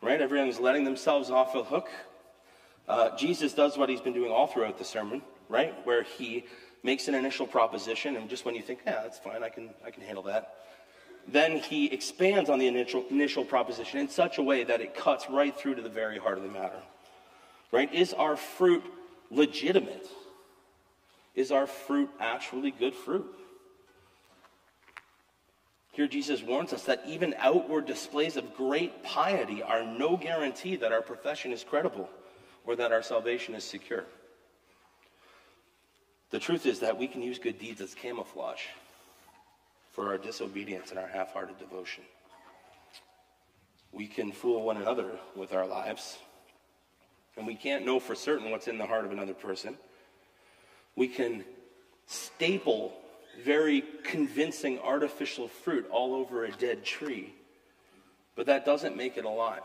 right? 0.00 0.20
Everyone 0.20 0.48
is 0.48 0.60
letting 0.60 0.84
themselves 0.84 1.28
off 1.28 1.52
the 1.52 1.64
hook. 1.64 1.88
Uh, 2.88 3.16
Jesus 3.16 3.52
does 3.52 3.76
what 3.76 3.88
he's 3.88 4.00
been 4.00 4.12
doing 4.12 4.30
all 4.30 4.46
throughout 4.46 4.78
the 4.78 4.84
sermon, 4.84 5.22
right? 5.50 5.74
Where 5.84 6.04
he 6.04 6.46
makes 6.82 7.08
an 7.08 7.14
initial 7.14 7.46
proposition, 7.46 8.16
and 8.16 8.30
just 8.30 8.46
when 8.46 8.54
you 8.54 8.62
think, 8.62 8.80
yeah, 8.86 9.00
that's 9.02 9.18
fine, 9.18 9.42
I 9.42 9.50
can, 9.50 9.70
I 9.84 9.90
can 9.90 10.02
handle 10.02 10.22
that, 10.24 10.54
then 11.28 11.58
he 11.58 11.92
expands 11.92 12.48
on 12.48 12.58
the 12.58 12.66
initial, 12.66 13.04
initial 13.10 13.44
proposition 13.44 13.98
in 13.98 14.08
such 14.08 14.38
a 14.38 14.42
way 14.42 14.64
that 14.64 14.80
it 14.80 14.94
cuts 14.94 15.28
right 15.28 15.54
through 15.54 15.74
to 15.74 15.82
the 15.82 15.90
very 15.90 16.18
heart 16.18 16.38
of 16.38 16.44
the 16.44 16.50
matter. 16.50 16.80
Right? 17.72 17.92
Is 17.92 18.14
our 18.14 18.36
fruit 18.36 18.82
legitimate? 19.30 20.06
Is 21.34 21.52
our 21.52 21.66
fruit 21.66 22.08
actually 22.18 22.70
good 22.70 22.94
fruit? 22.94 23.26
Here, 25.92 26.08
Jesus 26.08 26.42
warns 26.42 26.72
us 26.72 26.84
that 26.84 27.02
even 27.06 27.34
outward 27.38 27.86
displays 27.86 28.36
of 28.36 28.54
great 28.54 29.02
piety 29.02 29.62
are 29.62 29.84
no 29.84 30.16
guarantee 30.16 30.76
that 30.76 30.92
our 30.92 31.02
profession 31.02 31.52
is 31.52 31.64
credible 31.64 32.08
or 32.64 32.76
that 32.76 32.92
our 32.92 33.02
salvation 33.02 33.54
is 33.54 33.64
secure. 33.64 34.04
The 36.30 36.38
truth 36.38 36.64
is 36.66 36.80
that 36.80 36.96
we 36.96 37.08
can 37.08 37.22
use 37.22 37.38
good 37.38 37.58
deeds 37.58 37.80
as 37.80 37.94
camouflage 37.94 38.62
for 39.90 40.06
our 40.08 40.18
disobedience 40.18 40.90
and 40.90 40.98
our 40.98 41.08
half 41.08 41.32
hearted 41.32 41.58
devotion. 41.58 42.04
We 43.92 44.06
can 44.06 44.30
fool 44.30 44.62
one 44.62 44.76
another 44.76 45.10
with 45.34 45.52
our 45.52 45.66
lives, 45.66 46.18
and 47.36 47.46
we 47.46 47.56
can't 47.56 47.84
know 47.84 47.98
for 47.98 48.14
certain 48.14 48.52
what's 48.52 48.68
in 48.68 48.78
the 48.78 48.86
heart 48.86 49.04
of 49.04 49.10
another 49.10 49.34
person. 49.34 49.76
We 50.94 51.08
can 51.08 51.44
staple 52.06 52.92
very 53.44 53.82
convincing 54.04 54.78
artificial 54.78 55.48
fruit 55.48 55.88
all 55.90 56.14
over 56.14 56.44
a 56.44 56.52
dead 56.52 56.84
tree, 56.84 57.34
but 58.36 58.46
that 58.46 58.64
doesn't 58.64 58.96
make 58.96 59.16
it 59.16 59.24
alive. 59.24 59.62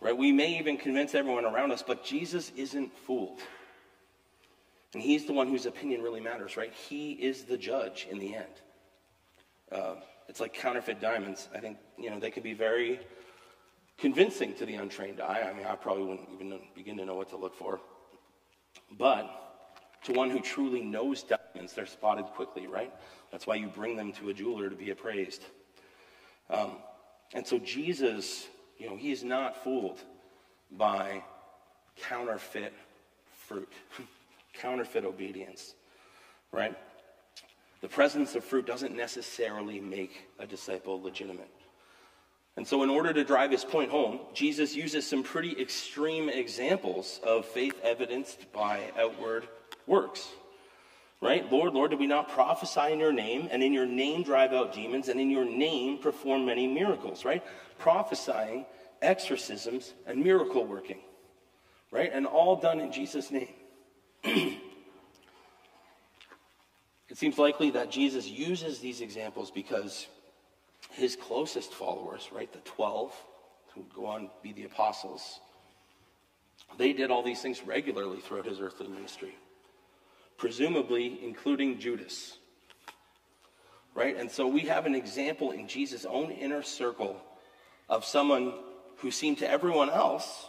Right? 0.00 0.16
We 0.16 0.32
may 0.32 0.58
even 0.58 0.78
convince 0.78 1.14
everyone 1.14 1.44
around 1.44 1.72
us, 1.72 1.82
but 1.86 2.02
Jesus 2.02 2.52
isn't 2.56 2.96
fooled. 3.06 3.40
And 4.92 5.02
he's 5.02 5.24
the 5.26 5.32
one 5.32 5.48
whose 5.48 5.66
opinion 5.66 6.02
really 6.02 6.20
matters, 6.20 6.56
right? 6.56 6.72
He 6.72 7.12
is 7.12 7.44
the 7.44 7.56
judge 7.56 8.08
in 8.10 8.18
the 8.18 8.34
end. 8.34 8.60
Uh, 9.70 9.94
it's 10.28 10.40
like 10.40 10.52
counterfeit 10.52 11.00
diamonds. 11.00 11.48
I 11.54 11.58
think, 11.58 11.78
you 11.96 12.10
know, 12.10 12.18
they 12.18 12.30
can 12.30 12.42
be 12.42 12.54
very 12.54 13.00
convincing 13.98 14.54
to 14.54 14.66
the 14.66 14.74
untrained 14.74 15.20
eye. 15.20 15.48
I 15.48 15.52
mean, 15.52 15.66
I 15.66 15.76
probably 15.76 16.04
wouldn't 16.04 16.28
even 16.34 16.58
begin 16.74 16.96
to 16.96 17.04
know 17.04 17.14
what 17.14 17.28
to 17.30 17.36
look 17.36 17.54
for. 17.54 17.80
But 18.98 19.28
to 20.04 20.12
one 20.12 20.30
who 20.30 20.40
truly 20.40 20.82
knows 20.82 21.22
diamonds, 21.22 21.72
they're 21.72 21.86
spotted 21.86 22.24
quickly, 22.26 22.66
right? 22.66 22.92
That's 23.30 23.46
why 23.46 23.56
you 23.56 23.68
bring 23.68 23.96
them 23.96 24.12
to 24.14 24.30
a 24.30 24.34
jeweler 24.34 24.70
to 24.70 24.76
be 24.76 24.90
appraised. 24.90 25.44
Um, 26.48 26.78
and 27.32 27.46
so 27.46 27.58
Jesus, 27.58 28.48
you 28.78 28.88
know, 28.88 28.96
he 28.96 29.12
is 29.12 29.22
not 29.22 29.62
fooled 29.62 30.00
by 30.72 31.22
counterfeit 31.96 32.72
fruit. 33.46 33.72
counterfeit 34.60 35.04
obedience, 35.04 35.74
right? 36.52 36.76
The 37.80 37.88
presence 37.88 38.34
of 38.34 38.44
fruit 38.44 38.66
doesn't 38.66 38.94
necessarily 38.94 39.80
make 39.80 40.28
a 40.38 40.46
disciple 40.46 41.00
legitimate. 41.00 41.50
And 42.56 42.66
so, 42.66 42.82
in 42.82 42.90
order 42.90 43.12
to 43.12 43.24
drive 43.24 43.52
his 43.52 43.64
point 43.64 43.90
home, 43.90 44.20
Jesus 44.34 44.74
uses 44.74 45.06
some 45.06 45.22
pretty 45.22 45.58
extreme 45.58 46.28
examples 46.28 47.20
of 47.22 47.46
faith 47.46 47.80
evidenced 47.82 48.52
by 48.52 48.90
outward 48.98 49.48
works. 49.86 50.28
Right? 51.22 51.50
Lord, 51.50 51.74
Lord, 51.74 51.90
did 51.90 52.00
we 52.00 52.06
not 52.06 52.30
prophesy 52.30 52.92
in 52.92 52.98
your 52.98 53.12
name, 53.12 53.48
and 53.50 53.62
in 53.62 53.72
your 53.72 53.86
name 53.86 54.22
drive 54.22 54.52
out 54.52 54.74
demons, 54.74 55.08
and 55.08 55.20
in 55.20 55.30
your 55.30 55.44
name 55.44 55.98
perform 55.98 56.44
many 56.44 56.66
miracles? 56.66 57.24
Right? 57.24 57.42
Prophesying, 57.78 58.66
exorcisms, 59.00 59.94
and 60.06 60.22
miracle 60.22 60.66
working. 60.66 61.00
Right? 61.90 62.10
And 62.12 62.26
all 62.26 62.56
done 62.56 62.80
in 62.80 62.92
Jesus' 62.92 63.30
name. 63.30 63.54
It 64.24 64.58
seems 67.14 67.38
likely 67.38 67.70
that 67.70 67.90
Jesus 67.90 68.26
uses 68.26 68.78
these 68.78 69.00
examples 69.00 69.50
because 69.50 70.06
his 70.92 71.16
closest 71.16 71.72
followers, 71.72 72.28
right, 72.32 72.52
the 72.52 72.58
12, 72.60 73.14
who 73.74 73.80
would 73.80 73.94
go 73.94 74.06
on 74.06 74.22
to 74.22 74.30
be 74.42 74.52
the 74.52 74.64
apostles, 74.64 75.40
they 76.78 76.92
did 76.92 77.10
all 77.10 77.22
these 77.22 77.42
things 77.42 77.62
regularly 77.64 78.20
throughout 78.20 78.46
his 78.46 78.60
earthly 78.60 78.88
ministry, 78.88 79.34
presumably 80.36 81.18
including 81.22 81.78
Judas. 81.78 82.38
Right? 83.94 84.16
And 84.16 84.30
so 84.30 84.46
we 84.46 84.60
have 84.60 84.86
an 84.86 84.94
example 84.94 85.50
in 85.50 85.66
Jesus' 85.66 86.04
own 86.04 86.30
inner 86.30 86.62
circle 86.62 87.20
of 87.88 88.04
someone 88.04 88.54
who 88.98 89.10
seemed 89.10 89.38
to 89.38 89.50
everyone 89.50 89.90
else 89.90 90.48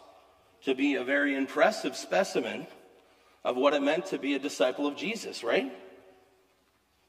to 0.63 0.75
be 0.75 0.95
a 0.95 1.03
very 1.03 1.35
impressive 1.35 1.95
specimen 1.95 2.67
of 3.43 3.57
what 3.57 3.73
it 3.73 3.81
meant 3.81 4.05
to 4.07 4.17
be 4.17 4.35
a 4.35 4.39
disciple 4.39 4.85
of 4.87 4.95
Jesus, 4.95 5.43
right? 5.43 5.71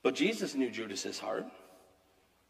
But 0.02 0.14
Jesus 0.14 0.54
knew 0.54 0.70
Judas's 0.70 1.18
heart. 1.18 1.46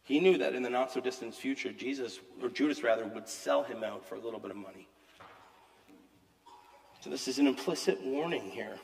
He 0.05 0.21
knew 0.21 0.39
that 0.39 0.55
in 0.55 0.63
the 0.63 0.71
not 0.71 0.93
so 0.93 1.01
distant 1.01 1.35
future, 1.35 1.73
Jesus, 1.73 2.19
or 2.43 2.49
Judas 2.49 2.83
rather, 2.83 3.07
would 3.07 3.29
sell 3.29 3.63
him 3.63 3.85
out 3.85 4.05
for 4.05 4.17
a 4.17 4.21
little 4.21 4.41
bit 4.41 4.51
of 4.51 4.57
money. 4.57 4.89
So, 7.01 7.11
this 7.11 7.29
is 7.29 7.39
an 7.39 7.47
implicit 7.47 8.01
warning 8.03 8.51
here 8.51 8.79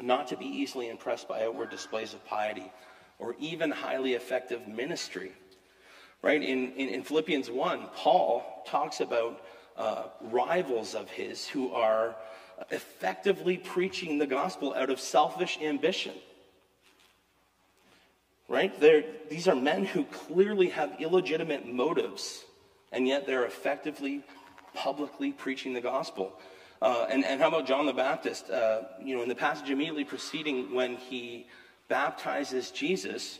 not 0.00 0.28
to 0.28 0.36
be 0.36 0.46
easily 0.46 0.88
impressed 0.88 1.28
by 1.28 1.44
outward 1.44 1.70
displays 1.70 2.12
of 2.12 2.24
piety 2.24 2.70
or 3.18 3.34
even 3.38 3.70
highly 3.70 4.14
effective 4.14 4.66
ministry. 4.68 5.32
Right? 6.22 6.42
In, 6.42 6.72
in, 6.72 6.88
in 6.88 7.02
Philippians 7.02 7.50
1, 7.50 7.88
Paul 7.94 8.64
talks 8.66 9.00
about 9.00 9.42
uh, 9.76 10.04
rivals 10.20 10.94
of 10.94 11.10
his 11.10 11.46
who 11.46 11.72
are 11.72 12.16
effectively 12.70 13.58
preaching 13.58 14.18
the 14.18 14.26
gospel 14.26 14.74
out 14.74 14.90
of 14.90 14.98
selfish 15.00 15.58
ambition. 15.60 16.14
Right? 18.48 18.78
They're, 18.78 19.04
these 19.28 19.48
are 19.48 19.56
men 19.56 19.84
who 19.84 20.04
clearly 20.04 20.68
have 20.70 20.96
illegitimate 21.00 21.66
motives, 21.66 22.44
and 22.92 23.06
yet 23.06 23.26
they're 23.26 23.44
effectively, 23.44 24.22
publicly 24.74 25.32
preaching 25.32 25.74
the 25.74 25.80
gospel. 25.80 26.32
Uh, 26.80 27.06
and, 27.10 27.24
and 27.24 27.40
how 27.40 27.48
about 27.48 27.66
John 27.66 27.86
the 27.86 27.92
Baptist? 27.92 28.48
Uh, 28.48 28.82
you 29.02 29.16
know, 29.16 29.22
in 29.22 29.28
the 29.28 29.34
passage 29.34 29.68
immediately 29.70 30.04
preceding 30.04 30.74
when 30.74 30.96
he 30.96 31.46
baptizes 31.88 32.70
Jesus, 32.70 33.38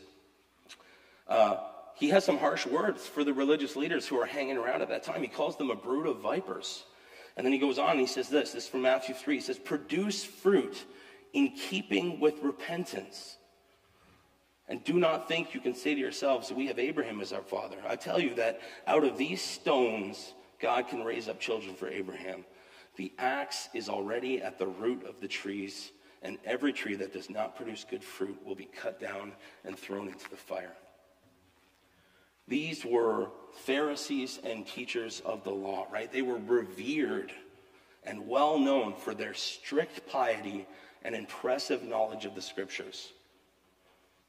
uh, 1.28 1.56
he 1.96 2.10
has 2.10 2.24
some 2.24 2.36
harsh 2.36 2.66
words 2.66 3.06
for 3.06 3.24
the 3.24 3.32
religious 3.32 3.74
leaders 3.74 4.06
who 4.06 4.20
are 4.20 4.26
hanging 4.26 4.58
around 4.58 4.82
at 4.82 4.90
that 4.90 5.02
time. 5.02 5.22
He 5.22 5.28
calls 5.28 5.56
them 5.56 5.70
a 5.70 5.74
brood 5.74 6.06
of 6.06 6.18
vipers. 6.18 6.84
And 7.36 7.44
then 7.44 7.54
he 7.54 7.58
goes 7.58 7.78
on 7.78 7.92
and 7.92 8.00
he 8.00 8.06
says 8.06 8.28
this 8.28 8.52
this 8.52 8.64
is 8.64 8.68
from 8.68 8.82
Matthew 8.82 9.14
3. 9.14 9.36
He 9.36 9.40
says, 9.40 9.58
Produce 9.58 10.22
fruit 10.22 10.84
in 11.32 11.52
keeping 11.52 12.20
with 12.20 12.42
repentance. 12.42 13.38
And 14.68 14.84
do 14.84 14.94
not 14.94 15.26
think 15.26 15.54
you 15.54 15.60
can 15.60 15.74
say 15.74 15.94
to 15.94 16.00
yourselves, 16.00 16.52
We 16.52 16.66
have 16.66 16.78
Abraham 16.78 17.22
as 17.22 17.32
our 17.32 17.42
father. 17.42 17.76
I 17.88 17.96
tell 17.96 18.20
you 18.20 18.34
that 18.34 18.60
out 18.86 19.02
of 19.02 19.16
these 19.16 19.40
stones, 19.40 20.34
God 20.60 20.88
can 20.88 21.02
raise 21.02 21.28
up 21.28 21.40
children 21.40 21.74
for 21.74 21.88
Abraham. 21.88 22.44
The 22.96 23.10
axe 23.18 23.70
is 23.72 23.88
already 23.88 24.42
at 24.42 24.58
the 24.58 24.66
root 24.66 25.06
of 25.06 25.18
the 25.20 25.28
trees, 25.28 25.92
and 26.22 26.36
every 26.44 26.74
tree 26.74 26.96
that 26.96 27.14
does 27.14 27.30
not 27.30 27.56
produce 27.56 27.86
good 27.88 28.04
fruit 28.04 28.38
will 28.44 28.54
be 28.54 28.66
cut 28.66 29.00
down 29.00 29.32
and 29.64 29.78
thrown 29.78 30.08
into 30.08 30.28
the 30.28 30.36
fire. 30.36 30.74
These 32.48 32.84
were 32.84 33.28
Pharisees 33.64 34.38
and 34.44 34.66
teachers 34.66 35.20
of 35.24 35.42
the 35.42 35.50
law, 35.50 35.86
right? 35.90 36.10
They 36.10 36.22
were 36.22 36.38
revered 36.38 37.32
and 38.04 38.28
well 38.28 38.58
known 38.58 38.94
for 38.94 39.14
their 39.14 39.34
strict 39.34 40.08
piety 40.08 40.66
and 41.02 41.14
impressive 41.14 41.82
knowledge 41.82 42.24
of 42.24 42.34
the 42.34 42.42
scriptures. 42.42 43.12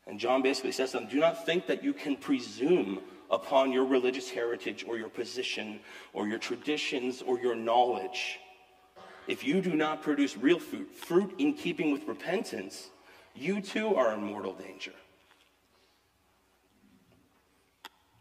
And 0.08 0.20
John 0.20 0.42
basically 0.42 0.72
says 0.72 0.92
to 0.92 1.00
them 1.00 1.08
do 1.08 1.20
not 1.20 1.46
think 1.46 1.68
that 1.68 1.84
you 1.84 1.94
can 1.94 2.16
presume 2.16 3.02
upon 3.30 3.72
your 3.72 3.86
religious 3.86 4.30
heritage 4.30 4.86
or 4.88 4.98
your 4.98 5.10
position 5.10 5.80
or 6.14 6.28
your 6.28 6.40
traditions 6.40 7.22
or 7.22 7.40
your 7.40 7.56
knowledge. 7.56 8.40
If 9.28 9.44
you 9.44 9.62
do 9.62 9.76
not 9.76 10.02
produce 10.02 10.38
real 10.38 10.60
fruit, 10.60 10.90
fruit 10.96 11.36
in 11.38 11.54
keeping 11.54 11.92
with 11.92 12.08
repentance, 12.08 12.90
you 13.36 13.60
too 13.60 13.96
are 13.96 14.14
in 14.14 14.24
mortal 14.24 14.54
danger. 14.54 14.94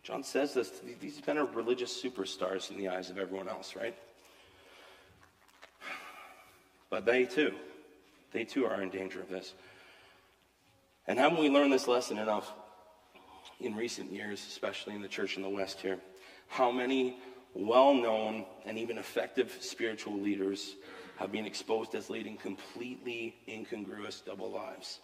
John 0.06 0.22
says 0.22 0.54
this 0.54 0.70
these 1.00 1.20
men 1.26 1.36
are 1.36 1.46
religious 1.46 2.00
superstars 2.00 2.70
in 2.70 2.76
the 2.76 2.86
eyes 2.86 3.10
of 3.10 3.18
everyone 3.18 3.48
else, 3.48 3.74
right? 3.74 3.96
But 6.90 7.04
they 7.04 7.24
too, 7.24 7.52
they 8.30 8.44
too 8.44 8.66
are 8.66 8.80
in 8.80 8.90
danger 8.90 9.20
of 9.20 9.28
this. 9.28 9.54
And 11.08 11.18
haven't 11.18 11.40
we 11.40 11.48
learned 11.48 11.72
this 11.72 11.88
lesson 11.88 12.18
enough 12.18 12.52
in 13.58 13.74
recent 13.74 14.12
years, 14.12 14.46
especially 14.46 14.94
in 14.94 15.02
the 15.02 15.08
church 15.08 15.36
in 15.36 15.42
the 15.42 15.48
West 15.48 15.80
here? 15.80 15.98
How 16.46 16.70
many 16.70 17.18
well 17.52 17.92
known 17.92 18.46
and 18.64 18.78
even 18.78 18.98
effective 18.98 19.58
spiritual 19.58 20.16
leaders 20.16 20.76
have 21.16 21.32
been 21.32 21.46
exposed 21.46 21.96
as 21.96 22.10
leading 22.10 22.36
completely 22.36 23.34
incongruous 23.48 24.20
double 24.20 24.52
lives? 24.52 25.00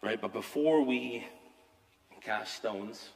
Right? 0.00 0.20
But 0.20 0.32
before 0.32 0.84
we 0.84 1.26
cast 2.20 2.54
stones 2.54 3.10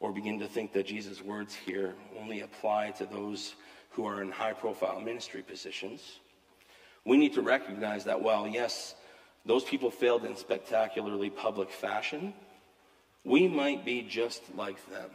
or 0.00 0.12
begin 0.12 0.38
to 0.40 0.46
think 0.46 0.72
that 0.72 0.86
Jesus' 0.86 1.22
words 1.22 1.54
here 1.54 1.94
only 2.20 2.40
apply 2.40 2.90
to 2.92 3.06
those 3.06 3.54
who 3.90 4.06
are 4.06 4.22
in 4.22 4.30
high 4.30 4.52
profile 4.52 5.00
ministry 5.00 5.42
positions. 5.42 6.18
We 7.04 7.16
need 7.16 7.34
to 7.34 7.42
recognize 7.42 8.04
that 8.04 8.20
while, 8.20 8.46
yes, 8.46 8.94
those 9.46 9.64
people 9.64 9.90
failed 9.90 10.24
in 10.24 10.36
spectacularly 10.36 11.30
public 11.30 11.70
fashion, 11.70 12.34
we 13.24 13.46
might 13.46 13.84
be 13.84 14.02
just 14.02 14.42
like 14.56 14.84
them. 14.90 15.10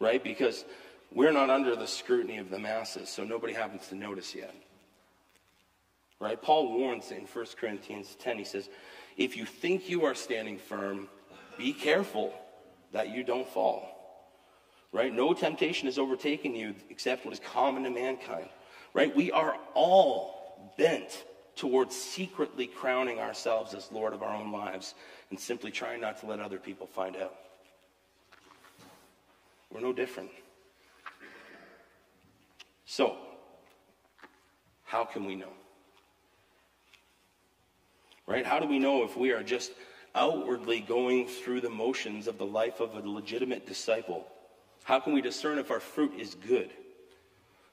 Right? 0.00 0.22
Because 0.22 0.64
we're 1.12 1.32
not 1.32 1.50
under 1.50 1.74
the 1.74 1.86
scrutiny 1.86 2.38
of 2.38 2.50
the 2.50 2.58
masses, 2.58 3.08
so 3.08 3.24
nobody 3.24 3.52
happens 3.52 3.88
to 3.88 3.94
notice 3.94 4.34
yet. 4.34 4.54
Right? 6.20 6.40
Paul 6.40 6.76
warns 6.76 7.10
in 7.10 7.22
1 7.22 7.46
Corinthians 7.60 8.16
10, 8.18 8.38
he 8.38 8.44
says, 8.44 8.68
if 9.18 9.36
you 9.36 9.44
think 9.44 9.90
you 9.90 10.04
are 10.04 10.14
standing 10.14 10.58
firm, 10.58 11.08
be 11.58 11.72
careful 11.72 12.32
that 12.92 13.14
you 13.14 13.24
don't 13.24 13.48
fall. 13.48 13.94
Right? 14.92 15.12
No 15.12 15.34
temptation 15.34 15.86
has 15.86 15.98
overtaken 15.98 16.54
you 16.54 16.74
except 16.88 17.26
what 17.26 17.34
is 17.34 17.40
common 17.40 17.82
to 17.82 17.90
mankind. 17.90 18.48
Right? 18.94 19.14
We 19.14 19.30
are 19.32 19.56
all 19.74 20.72
bent 20.78 21.24
towards 21.56 21.94
secretly 21.94 22.68
crowning 22.68 23.18
ourselves 23.18 23.74
as 23.74 23.90
Lord 23.90 24.14
of 24.14 24.22
our 24.22 24.34
own 24.34 24.52
lives 24.52 24.94
and 25.30 25.38
simply 25.38 25.72
trying 25.72 26.00
not 26.00 26.18
to 26.20 26.26
let 26.26 26.38
other 26.38 26.58
people 26.58 26.86
find 26.86 27.16
out. 27.16 27.34
We're 29.70 29.80
no 29.80 29.92
different. 29.92 30.30
So, 32.86 33.16
how 34.84 35.04
can 35.04 35.26
we 35.26 35.34
know? 35.34 35.52
Right? 38.28 38.46
How 38.46 38.60
do 38.60 38.68
we 38.68 38.78
know 38.78 39.02
if 39.02 39.16
we 39.16 39.32
are 39.32 39.42
just 39.42 39.72
outwardly 40.14 40.80
going 40.80 41.26
through 41.26 41.62
the 41.62 41.70
motions 41.70 42.28
of 42.28 42.38
the 42.38 42.46
life 42.46 42.80
of 42.80 42.94
a 42.94 43.08
legitimate 43.08 43.66
disciple? 43.66 44.26
How 44.84 45.00
can 45.00 45.14
we 45.14 45.22
discern 45.22 45.58
if 45.58 45.70
our 45.70 45.80
fruit 45.80 46.12
is 46.18 46.34
good? 46.34 46.70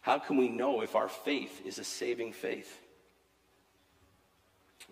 How 0.02 0.18
can 0.18 0.38
we 0.38 0.48
know 0.48 0.82
if 0.82 0.96
our 0.96 1.10
faith 1.10 1.62
is 1.66 1.78
a 1.78 1.84
saving 1.84 2.32
faith? 2.32 2.80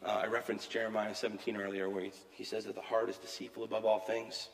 Uh, 0.05 0.21
I 0.23 0.27
referenced 0.27 0.69
Jeremiah 0.69 1.15
17 1.15 1.55
earlier, 1.55 1.89
where 1.89 2.03
he, 2.03 2.11
he 2.31 2.43
says 2.43 2.65
that 2.65 2.75
the 2.75 2.81
heart 2.81 3.09
is 3.09 3.17
deceitful 3.17 3.63
above 3.63 3.85
all 3.85 3.99
things. 3.99 4.49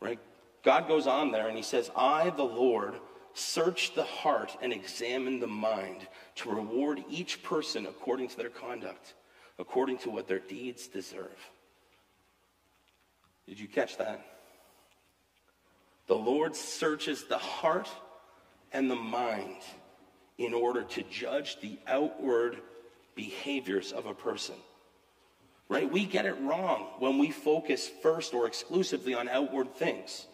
Right? 0.00 0.18
God 0.64 0.88
goes 0.88 1.06
on 1.06 1.30
there 1.30 1.46
and 1.46 1.56
he 1.56 1.62
says, 1.62 1.90
I, 1.96 2.30
the 2.30 2.42
Lord, 2.42 2.94
search 3.34 3.94
the 3.94 4.04
heart 4.04 4.56
and 4.60 4.72
examine 4.72 5.38
the 5.38 5.46
mind 5.46 6.08
to 6.36 6.50
reward 6.50 7.04
each 7.08 7.42
person 7.42 7.86
according 7.86 8.28
to 8.28 8.36
their 8.36 8.50
conduct 8.50 9.14
according 9.58 9.98
to 9.98 10.10
what 10.10 10.28
their 10.28 10.38
deeds 10.38 10.86
deserve. 10.86 11.50
Did 13.46 13.58
you 13.58 13.68
catch 13.68 13.96
that? 13.98 14.24
The 16.06 16.14
Lord 16.14 16.54
searches 16.56 17.24
the 17.24 17.38
heart 17.38 17.88
and 18.72 18.90
the 18.90 18.96
mind 18.96 19.62
in 20.38 20.54
order 20.54 20.82
to 20.82 21.02
judge 21.04 21.60
the 21.60 21.78
outward 21.86 22.58
behaviors 23.14 23.92
of 23.92 24.06
a 24.06 24.14
person. 24.14 24.54
Right? 25.68 25.90
We 25.90 26.06
get 26.06 26.24
it 26.24 26.36
wrong 26.40 26.86
when 26.98 27.18
we 27.18 27.30
focus 27.30 27.90
first 28.02 28.32
or 28.32 28.46
exclusively 28.46 29.14
on 29.14 29.28
outward 29.28 29.74
things 29.74 30.26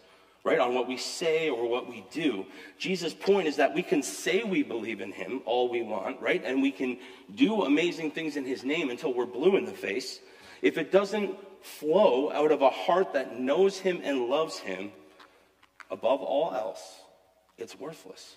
right? 0.45 0.59
On 0.59 0.75
what 0.75 0.87
we 0.87 0.95
say 0.95 1.49
or 1.49 1.67
what 1.67 1.89
we 1.89 2.05
do. 2.11 2.45
Jesus' 2.77 3.15
point 3.15 3.47
is 3.47 3.55
that 3.57 3.73
we 3.73 3.81
can 3.81 4.03
say 4.03 4.43
we 4.43 4.61
believe 4.61 5.01
in 5.01 5.11
him 5.11 5.41
all 5.45 5.69
we 5.69 5.81
want, 5.81 6.21
right? 6.21 6.41
And 6.45 6.61
we 6.61 6.71
can 6.71 6.99
do 7.33 7.63
amazing 7.63 8.11
things 8.11 8.37
in 8.37 8.45
his 8.45 8.63
name 8.63 8.91
until 8.91 9.11
we're 9.11 9.25
blue 9.25 9.57
in 9.57 9.65
the 9.65 9.73
face. 9.73 10.19
If 10.61 10.77
it 10.77 10.91
doesn't 10.91 11.35
flow 11.63 12.31
out 12.31 12.51
of 12.51 12.61
a 12.61 12.69
heart 12.69 13.13
that 13.13 13.39
knows 13.39 13.79
him 13.79 13.99
and 14.03 14.27
loves 14.27 14.59
him 14.59 14.91
above 15.89 16.21
all 16.21 16.53
else, 16.53 17.01
it's 17.57 17.77
worthless. 17.79 18.35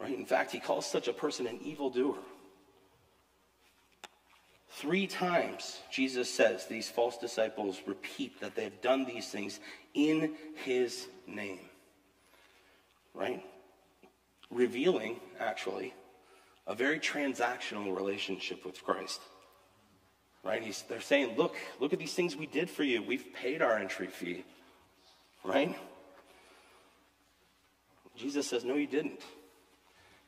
Right? 0.00 0.16
In 0.16 0.26
fact, 0.26 0.50
he 0.50 0.58
calls 0.58 0.84
such 0.84 1.06
a 1.06 1.12
person 1.12 1.46
an 1.46 1.60
evildoer. 1.62 2.18
Three 4.78 5.08
times, 5.08 5.80
Jesus 5.90 6.32
says, 6.32 6.66
these 6.66 6.88
false 6.88 7.18
disciples 7.18 7.80
repeat 7.84 8.40
that 8.40 8.54
they've 8.54 8.80
done 8.80 9.04
these 9.04 9.28
things 9.28 9.58
in 9.92 10.36
his 10.64 11.08
name. 11.26 11.58
Right? 13.12 13.44
Revealing, 14.52 15.18
actually, 15.40 15.94
a 16.64 16.76
very 16.76 17.00
transactional 17.00 17.96
relationship 17.96 18.64
with 18.64 18.84
Christ. 18.84 19.20
Right? 20.44 20.62
He's, 20.62 20.82
they're 20.88 21.00
saying, 21.00 21.36
look, 21.36 21.56
look 21.80 21.92
at 21.92 21.98
these 21.98 22.14
things 22.14 22.36
we 22.36 22.46
did 22.46 22.70
for 22.70 22.84
you. 22.84 23.02
We've 23.02 23.34
paid 23.34 23.62
our 23.62 23.76
entry 23.76 24.06
fee. 24.06 24.44
Right? 25.42 25.76
Jesus 28.16 28.46
says, 28.46 28.64
no, 28.64 28.76
you 28.76 28.86
didn't. 28.86 29.22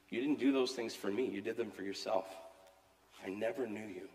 You 0.09 0.21
didn't 0.21 0.41
do 0.41 0.51
those 0.51 0.73
things 0.73 0.93
for 0.97 1.09
me. 1.09 1.27
You 1.27 1.41
did 1.41 1.57
them 1.57 1.71
for 1.71 1.85
yourself. 1.85 2.27
I 3.25 3.29
never 3.29 3.69
knew 3.69 3.87
you. 3.87 4.09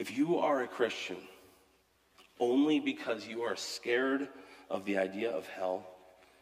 If 0.00 0.16
you 0.16 0.38
are 0.38 0.62
a 0.62 0.66
Christian 0.66 1.18
only 2.38 2.80
because 2.80 3.26
you 3.26 3.42
are 3.42 3.54
scared 3.54 4.28
of 4.70 4.86
the 4.86 4.96
idea 4.96 5.30
of 5.30 5.46
hell 5.46 5.86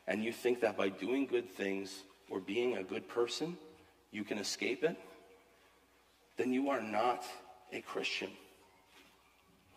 and 0.06 0.22
you 0.22 0.30
think 0.30 0.60
that 0.60 0.76
by 0.76 0.90
doing 0.90 1.26
good 1.26 1.50
things 1.50 2.04
or 2.30 2.38
being 2.38 2.76
a 2.76 2.84
good 2.84 3.08
person, 3.08 3.58
you 4.12 4.22
can 4.22 4.38
escape 4.38 4.84
it, 4.84 4.96
then 6.36 6.52
you 6.52 6.70
are 6.70 6.80
not 6.80 7.24
a 7.72 7.80
Christian. 7.80 8.30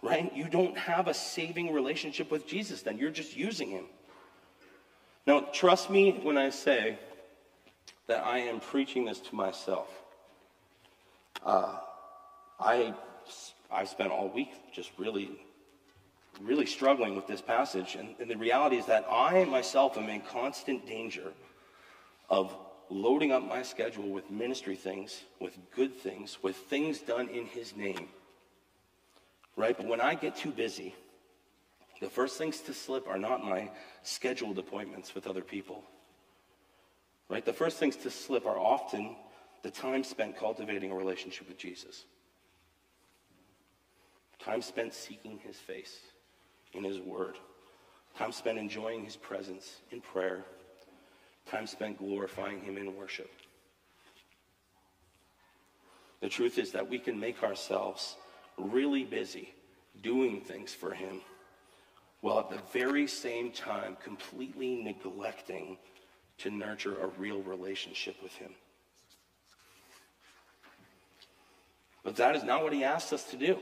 Right? 0.04 0.32
You 0.36 0.48
don't 0.48 0.78
have 0.78 1.08
a 1.08 1.14
saving 1.16 1.74
relationship 1.74 2.30
with 2.30 2.46
Jesus, 2.46 2.84
then. 2.84 3.00
You're 3.00 3.10
just 3.10 3.36
using 3.36 3.72
him. 3.72 3.86
Now, 5.26 5.40
trust 5.40 5.90
me 5.90 6.20
when 6.22 6.38
I 6.38 6.52
say 6.52 7.00
that 8.06 8.24
I 8.24 8.42
am 8.42 8.60
preaching 8.60 9.06
this 9.06 9.20
to 9.22 9.36
myself. 9.36 9.88
Uh, 11.44 11.80
I, 12.60 12.94
I 13.72 13.86
spent 13.86 14.12
all 14.12 14.30
week 14.30 14.52
just 14.74 14.92
really, 14.98 15.32
really 16.42 16.66
struggling 16.66 17.16
with 17.16 17.28
this 17.28 17.42
passage. 17.42 17.96
And, 17.96 18.16
and 18.20 18.30
the 18.30 18.36
reality 18.36 18.78
is 18.78 18.86
that 18.88 19.06
I 19.10 19.46
myself 19.46 19.98
am 19.98 20.10
in 20.10 20.22
constant 20.22 20.86
danger 20.86 21.32
of 22.30 22.56
loading 22.90 23.32
up 23.32 23.48
my 23.48 23.64
schedule 23.64 24.10
with 24.10 24.30
ministry 24.30 24.76
things, 24.76 25.24
with 25.40 25.58
good 25.76 25.96
things, 25.96 26.38
with 26.42 26.56
things 26.56 27.00
done 27.00 27.30
in 27.30 27.46
His 27.46 27.76
name. 27.76 28.10
Right? 29.56 29.76
But 29.76 29.88
when 29.88 30.02
I 30.02 30.16
get 30.16 30.36
too 30.36 30.52
busy, 30.52 30.94
the 32.02 32.10
first 32.10 32.38
things 32.38 32.60
to 32.62 32.74
slip 32.74 33.08
are 33.08 33.20
not 33.20 33.44
my 33.44 33.70
scheduled 34.04 34.58
appointments 34.60 35.16
with 35.16 35.28
other 35.28 35.42
people. 35.42 35.84
Right? 37.30 37.46
The 37.46 37.54
first 37.54 37.78
things 37.78 37.96
to 37.98 38.12
slip 38.12 38.46
are 38.46 38.60
often 38.60 39.16
the 39.64 39.72
time 39.72 40.04
spent 40.04 40.38
cultivating 40.38 40.92
a 40.92 40.96
relationship 40.96 41.48
with 41.48 41.58
Jesus. 41.58 42.06
Time 44.44 44.62
spent 44.62 44.94
seeking 44.94 45.40
his 45.40 45.58
face 45.58 46.00
in 46.74 46.84
his 46.84 47.00
word. 47.00 47.36
Time 48.18 48.32
spent 48.32 48.58
enjoying 48.58 49.06
his 49.06 49.16
presence 49.16 49.82
in 49.92 50.02
prayer 50.02 50.46
time 51.50 51.68
spent 51.68 51.98
glorifying 51.98 52.62
Him 52.62 52.78
in 52.78 52.96
worship. 52.96 53.30
The 56.22 56.30
truth 56.30 56.58
is 56.58 56.72
that 56.72 56.90
we 56.90 57.00
can 57.00 57.20
make 57.20 57.44
ourselves 57.44 58.16
really 58.58 59.04
busy 59.04 59.54
doing 60.02 60.42
things 60.42 60.74
for 60.74 60.94
Him 60.94 61.22
while 62.22 62.40
at 62.40 62.50
the 62.50 62.62
very 62.72 63.08
same 63.08 63.52
time 63.52 63.98
completely 64.04 64.84
neglecting 64.84 65.78
to 66.38 66.52
nurture 66.52 67.00
a 67.02 67.08
real 67.08 67.42
relationship 67.42 68.16
with 68.22 68.34
Him. 68.34 68.52
But 72.04 72.16
that 72.16 72.36
is 72.36 72.44
not 72.44 72.64
what 72.64 72.74
He 72.74 72.84
asks 72.84 73.14
us 73.14 73.24
to 73.32 73.38
do. 73.38 73.58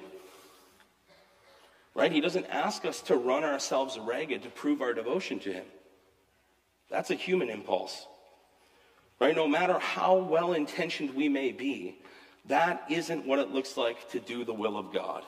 Right? 1.95 2.11
He 2.11 2.21
doesn't 2.21 2.45
ask 2.45 2.85
us 2.85 3.01
to 3.03 3.15
run 3.15 3.43
ourselves 3.43 3.97
ragged 3.99 4.43
to 4.43 4.49
prove 4.49 4.81
our 4.81 4.93
devotion 4.93 5.39
to 5.39 5.53
Him. 5.53 5.65
That's 6.89 7.11
a 7.11 7.15
human 7.15 7.49
impulse. 7.49 8.07
Right? 9.19 9.35
No 9.35 9.47
matter 9.47 9.77
how 9.79 10.17
well 10.17 10.53
intentioned 10.53 11.13
we 11.13 11.27
may 11.27 11.51
be, 11.51 11.99
that 12.45 12.85
isn't 12.89 13.25
what 13.25 13.39
it 13.39 13.51
looks 13.51 13.77
like 13.77 14.09
to 14.11 14.19
do 14.19 14.43
the 14.43 14.53
will 14.53 14.77
of 14.77 14.93
God. 14.93 15.23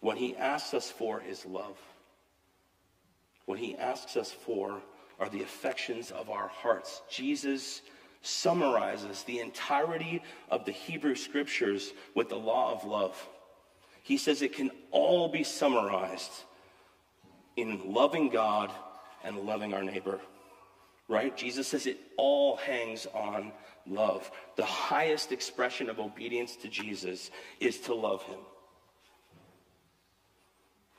What 0.00 0.18
he 0.18 0.36
asks 0.36 0.74
us 0.74 0.90
for 0.90 1.22
is 1.26 1.46
love. 1.46 1.78
What 3.46 3.58
he 3.58 3.74
asks 3.76 4.18
us 4.18 4.30
for 4.30 4.82
are 5.18 5.30
the 5.30 5.42
affections 5.42 6.10
of 6.10 6.28
our 6.28 6.48
hearts. 6.48 7.00
Jesus 7.08 7.80
summarizes 8.20 9.22
the 9.22 9.40
entirety 9.40 10.22
of 10.50 10.66
the 10.66 10.72
Hebrew 10.72 11.14
scriptures 11.14 11.92
with 12.14 12.28
the 12.28 12.36
law 12.36 12.72
of 12.72 12.84
love. 12.84 13.28
He 14.04 14.18
says 14.18 14.42
it 14.42 14.52
can 14.52 14.70
all 14.90 15.28
be 15.28 15.42
summarized 15.42 16.30
in 17.56 17.80
loving 17.94 18.28
God 18.28 18.70
and 19.24 19.38
loving 19.38 19.72
our 19.72 19.82
neighbor. 19.82 20.20
Right? 21.08 21.34
Jesus 21.34 21.68
says 21.68 21.86
it 21.86 21.98
all 22.18 22.56
hangs 22.56 23.06
on 23.14 23.50
love. 23.86 24.30
The 24.56 24.64
highest 24.64 25.32
expression 25.32 25.88
of 25.88 26.00
obedience 26.00 26.54
to 26.56 26.68
Jesus 26.68 27.30
is 27.60 27.80
to 27.80 27.94
love 27.94 28.22
him. 28.24 28.40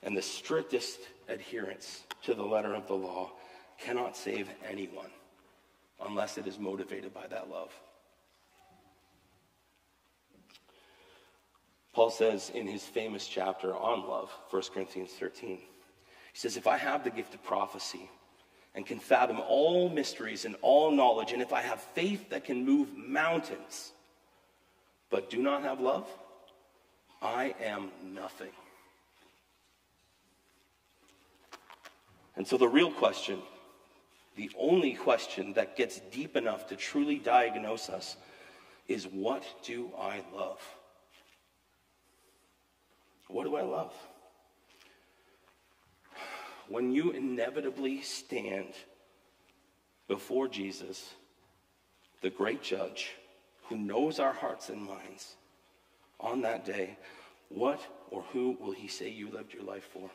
And 0.02 0.18
the 0.18 0.24
strictest 0.24 1.00
adherence 1.30 2.06
to 2.24 2.34
the 2.34 2.44
letter 2.44 2.74
of 2.74 2.88
the 2.88 2.96
law 2.96 3.34
cannot 3.78 4.18
save 4.18 4.50
anyone 4.68 5.12
unless 6.08 6.40
it 6.40 6.48
is 6.48 6.58
motivated 6.58 7.14
by 7.14 7.28
that 7.28 7.52
love. 7.52 7.72
Paul 11.96 12.10
says 12.10 12.52
in 12.54 12.68
his 12.68 12.84
famous 12.84 13.26
chapter 13.26 13.74
on 13.74 14.06
love, 14.06 14.30
1 14.50 14.64
Corinthians 14.74 15.12
13, 15.18 15.58
he 15.58 15.62
says, 16.34 16.58
If 16.58 16.68
I 16.68 16.76
have 16.76 17.06
the 17.06 17.10
gift 17.10 17.34
of 17.34 17.42
prophecy 17.42 18.10
and 18.76 18.86
can 18.86 19.00
fathom 19.00 19.40
all 19.40 19.88
mysteries 19.88 20.44
and 20.44 20.58
all 20.62 20.92
knowledge, 20.92 21.32
and 21.32 21.42
if 21.42 21.54
I 21.54 21.62
have 21.62 21.80
faith 21.80 22.30
that 22.32 22.44
can 22.44 22.66
move 22.66 22.90
mountains, 22.98 23.94
but 25.10 25.30
do 25.30 25.42
not 25.42 25.62
have 25.62 25.80
love, 25.80 26.06
I 27.22 27.56
am 27.64 27.92
nothing. 28.04 28.52
And 32.36 32.46
so 32.46 32.58
the 32.58 32.68
real 32.68 32.92
question, 32.92 33.40
the 34.36 34.52
only 34.60 34.96
question 34.96 35.54
that 35.54 35.78
gets 35.78 36.02
deep 36.12 36.36
enough 36.36 36.68
to 36.68 36.76
truly 36.76 37.20
diagnose 37.20 37.88
us, 37.88 38.18
is 38.90 39.08
what 39.08 39.46
do 39.64 39.92
I 39.98 40.22
love? 40.36 40.60
What 43.28 43.46
do 43.46 43.56
I 43.56 43.64
love? 43.64 43.94
when 46.68 46.92
you 46.92 47.12
inevitably 47.12 48.02
stand 48.02 48.74
before 50.08 50.48
Jesus, 50.48 51.14
the 52.22 52.30
great 52.30 52.62
judge 52.62 53.12
who 53.68 53.78
knows 53.78 54.20
our 54.20 54.34
hearts 54.34 54.70
and 54.70 54.82
minds, 54.82 55.36
on 56.20 56.42
that 56.42 56.66
day, 56.66 56.98
what 57.50 57.82
or 58.10 58.24
who 58.32 58.58
will 58.60 58.72
he 58.72 58.88
say 58.88 59.10
you 59.10 59.30
lived 59.30 59.54
your 59.54 59.64
life 59.64 59.90
for? 59.92 60.10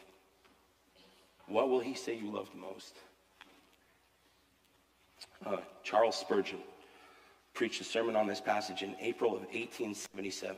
What 1.47 1.69
will 1.69 1.81
he 1.81 1.95
say 1.95 2.17
you 2.17 2.31
loved 2.31 2.55
most? 2.55 2.97
Uh, 5.45 5.59
Charles 5.83 6.17
Spurgeon 6.17 6.61
preached 7.55 7.81
a 7.81 7.85
sermon 7.85 8.17
on 8.17 8.27
this 8.27 8.41
passage 8.41 8.83
in 8.83 8.97
April 9.01 9.33
of 9.33 9.41
1877. 9.41 10.57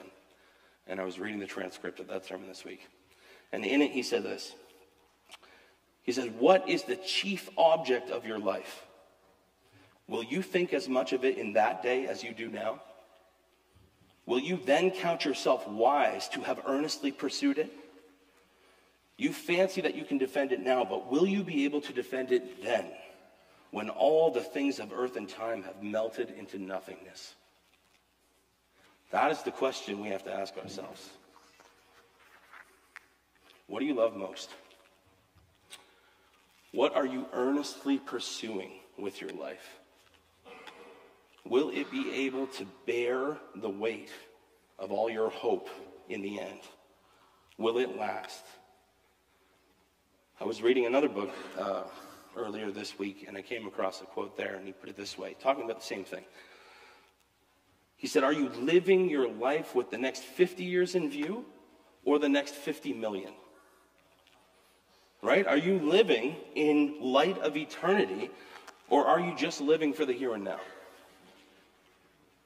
And 0.87 1.01
I 1.01 1.05
was 1.05 1.19
reading 1.19 1.41
the 1.41 1.47
transcript 1.47 2.01
of 2.01 2.09
that 2.09 2.27
sermon 2.27 2.49
this 2.49 2.65
week. 2.65 2.89
And 3.53 3.65
in 3.65 3.83
it, 3.83 3.93
he 3.93 4.03
said 4.03 4.23
this 4.23 4.55
he 6.03 6.13
says, 6.13 6.29
What 6.39 6.69
is 6.69 6.83
the 6.83 6.97
chief 6.97 7.49
object 7.57 8.11
of 8.11 8.27
your 8.27 8.39
life? 8.39 8.85
Will 10.09 10.25
you 10.25 10.43
think 10.43 10.73
as 10.73 10.89
much 10.89 11.13
of 11.13 11.25
it 11.25 11.39
in 11.39 11.55
that 11.55 11.83
day 11.83 12.07
as 12.07 12.23
you 12.23 12.35
do 12.35 12.49
now? 12.49 12.81
Will 14.27 14.41
you 14.41 14.61
then 14.65 14.91
count 14.91 15.25
yourself 15.25 15.67
wise 15.67 16.29
to 16.31 16.41
have 16.41 16.61
earnestly 16.67 17.11
pursued 17.11 17.59
it? 17.59 17.73
You 19.17 19.33
fancy 19.33 19.81
that 19.81 19.95
you 19.95 20.05
can 20.05 20.19
defend 20.19 20.53
it 20.53 20.61
now, 20.61 20.85
but 20.85 21.11
will 21.11 21.27
you 21.27 21.43
be 21.45 21.65
able 21.65 21.81
to 21.83 21.93
defend 21.93 22.33
it 22.33 22.63
then, 22.63 22.87
when 23.71 23.89
all 23.89 24.31
the 24.31 24.41
things 24.41 24.81
of 24.81 24.93
earth 24.93 25.17
and 25.17 25.29
time 25.29 25.63
have 25.63 25.83
melted 25.83 26.31
into 26.31 26.59
nothingness? 26.59 27.35
That 29.13 29.31
is 29.31 29.43
the 29.43 29.51
question 29.51 30.01
we 30.01 30.09
have 30.09 30.25
to 30.25 30.33
ask 30.33 30.57
ourselves. 30.57 31.11
What 33.67 33.81
do 33.81 33.87
you 33.87 33.95
love 33.95 34.17
most? 34.17 34.51
What 36.73 36.97
are 36.97 37.07
you 37.07 37.27
earnestly 37.35 37.99
pursuing 37.99 38.73
with 38.99 39.21
your 39.21 39.31
life? 39.31 39.79
Will 41.45 41.69
it 41.69 41.91
be 41.91 42.11
able 42.27 42.47
to 42.49 42.67
bear 42.87 43.37
the 43.55 43.69
weight 43.69 44.11
of 44.79 44.91
all 44.91 45.11
your 45.11 45.29
hope 45.29 45.69
in 46.09 46.23
the 46.23 46.41
end? 46.41 46.61
Will 47.59 47.79
it 47.79 47.99
last? 47.99 48.45
I 50.41 50.45
was 50.45 50.63
reading 50.63 50.87
another 50.87 51.11
book 51.11 51.31
uh, 51.59 51.83
earlier 52.35 52.71
this 52.71 52.99
week, 52.99 53.27
and 53.29 53.37
I 53.37 53.43
came 53.43 53.67
across 53.67 54.01
a 54.01 54.05
quote 54.05 54.37
there, 54.37 54.55
and 54.55 54.67
he 54.67 54.73
put 54.73 54.89
it 54.89 54.97
this 54.97 55.19
way, 55.19 55.37
talking 55.39 55.65
about 55.65 55.81
the 55.81 55.87
same 55.87 56.05
thing. 56.05 56.25
He 58.03 58.07
said, 58.07 58.23
Are 58.23 58.33
you 58.33 58.51
living 58.51 59.09
your 59.09 59.33
life 59.33 59.75
with 59.75 59.91
the 59.91 59.97
next 59.97 60.23
50 60.23 60.63
years 60.63 60.95
in 60.95 61.09
view 61.09 61.47
or 62.05 62.19
the 62.19 62.29
next 62.29 62.55
50 62.55 62.93
million? 62.93 63.33
right? 65.23 65.47
Are 65.47 65.57
you 65.57 65.79
living 65.79 66.37
in 66.55 66.97
light 67.01 67.39
of 67.39 67.57
eternity 67.57 68.31
or 68.91 69.07
are 69.07 69.21
you 69.21 69.35
just 69.37 69.61
living 69.61 69.93
for 69.93 70.05
the 70.05 70.13
here 70.13 70.35
and 70.35 70.45
now? 70.45 70.61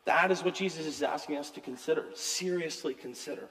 That 0.05 0.31
is 0.31 0.45
what 0.45 0.55
Jesus 0.55 0.87
is 0.87 1.03
asking 1.03 1.37
us 1.37 1.51
to 1.53 1.61
consider, 1.61 2.05
seriously 2.14 2.95
consider. 2.95 3.49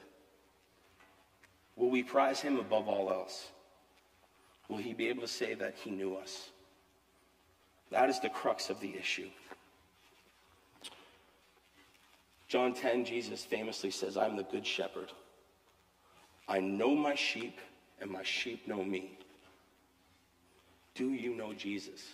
Will 1.76 1.90
we 1.90 2.04
prize 2.04 2.40
him 2.40 2.58
above 2.58 2.88
all 2.88 3.12
else? 3.12 3.50
Will 4.70 4.78
he 4.78 4.94
be 4.94 5.10
able 5.10 5.22
to 5.22 5.28
say 5.28 5.54
that 5.56 5.76
he 5.84 5.92
knew 5.92 6.16
us? 6.16 6.50
That 7.92 8.10
is 8.10 8.20
the 8.22 8.30
crux 8.30 8.70
of 8.70 8.80
the 8.80 8.96
issue. 8.96 9.30
John 12.48 12.74
10, 12.74 13.06
Jesus 13.06 13.44
famously 13.44 13.92
says, 13.92 14.18
I'm 14.18 14.36
the 14.36 14.44
good 14.44 14.66
shepherd. 14.66 15.12
I 16.48 16.60
know 16.60 16.96
my 16.96 17.16
sheep, 17.16 17.60
and 18.00 18.12
my 18.12 18.24
sheep 18.24 18.68
know 18.68 18.84
me. 18.84 19.18
Do 20.94 21.10
you 21.10 21.36
know 21.36 21.54
Jesus? 21.54 22.14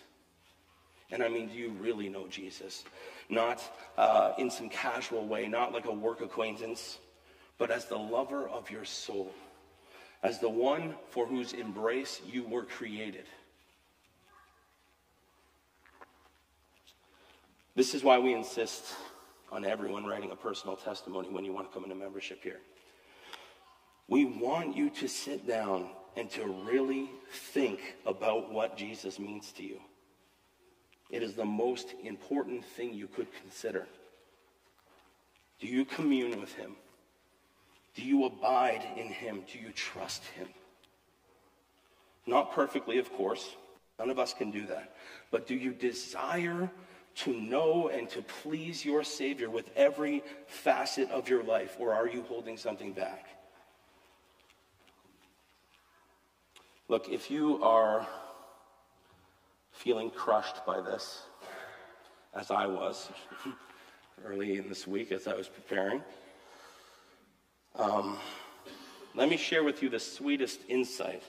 And 1.10 1.22
I 1.22 1.28
mean, 1.28 1.48
do 1.48 1.54
you 1.54 1.70
really 1.80 2.08
know 2.08 2.26
Jesus? 2.28 2.84
Not 3.28 3.62
uh, 3.98 4.32
in 4.38 4.50
some 4.50 4.70
casual 4.70 5.26
way, 5.26 5.46
not 5.46 5.72
like 5.72 5.84
a 5.84 5.92
work 5.92 6.22
acquaintance, 6.22 6.98
but 7.58 7.70
as 7.70 7.84
the 7.84 7.98
lover 7.98 8.48
of 8.48 8.70
your 8.70 8.86
soul, 8.86 9.30
as 10.22 10.38
the 10.38 10.48
one 10.48 10.94
for 11.10 11.26
whose 11.26 11.52
embrace 11.52 12.22
you 12.26 12.44
were 12.44 12.64
created. 12.64 13.26
This 17.74 17.94
is 17.94 18.02
why 18.02 18.18
we 18.18 18.32
insist 18.32 18.94
on 19.52 19.66
everyone 19.66 20.04
writing 20.06 20.30
a 20.30 20.36
personal 20.36 20.76
testimony 20.76 21.28
when 21.28 21.44
you 21.44 21.52
want 21.52 21.70
to 21.70 21.74
come 21.74 21.84
into 21.84 21.94
membership 21.94 22.42
here. 22.42 22.60
We 24.08 24.24
want 24.24 24.74
you 24.74 24.88
to 24.90 25.06
sit 25.06 25.46
down 25.46 25.90
and 26.16 26.30
to 26.30 26.46
really 26.66 27.10
think 27.30 27.80
about 28.06 28.50
what 28.50 28.76
Jesus 28.76 29.18
means 29.18 29.52
to 29.52 29.62
you. 29.62 29.78
It 31.10 31.22
is 31.22 31.34
the 31.34 31.44
most 31.44 31.94
important 32.02 32.64
thing 32.64 32.94
you 32.94 33.06
could 33.06 33.28
consider. 33.42 33.86
Do 35.60 35.66
you 35.66 35.84
commune 35.84 36.40
with 36.40 36.54
him? 36.54 36.76
Do 37.94 38.02
you 38.02 38.24
abide 38.24 38.82
in 38.96 39.08
him? 39.08 39.44
Do 39.52 39.58
you 39.58 39.70
trust 39.72 40.24
him? 40.24 40.48
Not 42.26 42.52
perfectly, 42.52 42.98
of 42.98 43.12
course. 43.12 43.54
None 43.98 44.08
of 44.08 44.18
us 44.18 44.32
can 44.32 44.50
do 44.50 44.66
that. 44.66 44.94
But 45.30 45.46
do 45.46 45.54
you 45.54 45.72
desire 45.72 46.70
to 47.14 47.32
know 47.32 47.88
and 47.88 48.08
to 48.10 48.22
please 48.22 48.84
your 48.84 49.04
Savior 49.04 49.50
with 49.50 49.70
every 49.76 50.22
facet 50.46 51.10
of 51.10 51.28
your 51.28 51.42
life, 51.42 51.76
or 51.78 51.92
are 51.92 52.08
you 52.08 52.22
holding 52.22 52.56
something 52.56 52.92
back? 52.92 53.26
Look, 56.88 57.08
if 57.08 57.30
you 57.30 57.62
are 57.62 58.06
feeling 59.72 60.10
crushed 60.10 60.64
by 60.66 60.80
this, 60.80 61.22
as 62.34 62.50
I 62.50 62.66
was 62.66 63.10
early 64.24 64.58
in 64.58 64.68
this 64.68 64.86
week 64.86 65.12
as 65.12 65.26
I 65.26 65.34
was 65.34 65.48
preparing, 65.48 66.02
um, 67.76 68.18
let 69.14 69.28
me 69.28 69.36
share 69.36 69.64
with 69.64 69.82
you 69.82 69.88
the 69.88 70.00
sweetest 70.00 70.60
insight 70.68 71.22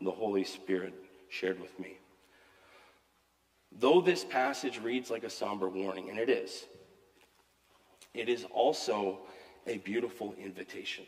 the 0.00 0.10
Holy 0.10 0.44
Spirit 0.44 0.94
shared 1.28 1.60
with 1.60 1.78
me. 1.78 1.98
Though 3.78 4.00
this 4.00 4.24
passage 4.24 4.80
reads 4.80 5.10
like 5.10 5.22
a 5.22 5.30
somber 5.30 5.68
warning, 5.68 6.10
and 6.10 6.18
it 6.18 6.28
is, 6.28 6.64
it 8.12 8.28
is 8.28 8.44
also 8.52 9.20
a 9.66 9.78
beautiful 9.78 10.34
invitation. 10.42 11.04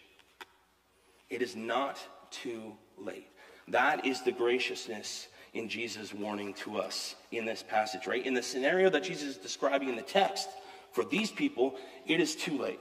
It 1.29 1.43
is 1.43 1.57
not 1.57 1.99
too 2.31 2.77
late. 2.97 3.29
That 3.69 4.07
is 4.07 4.23
the 4.23 4.33
graciousness 4.33 5.29
in 5.53 5.69
Jesus' 5.69 6.15
warning 6.15 6.55
to 6.55 6.79
us 6.79 7.17
in 7.33 7.45
this 7.45 7.63
passage, 7.63 8.07
right? 8.07 8.25
In 8.25 8.35
the 8.35 8.43
scenario 8.43 8.89
that 8.91 9.03
Jesus 9.03 9.31
is 9.31 9.37
describing 9.37 9.89
in 9.89 9.97
the 9.97 10.03
text, 10.03 10.49
for 10.93 11.05
these 11.05 11.31
people, 11.31 11.77
it 12.07 12.21
is 12.21 12.37
too 12.37 12.59
late. 12.59 12.81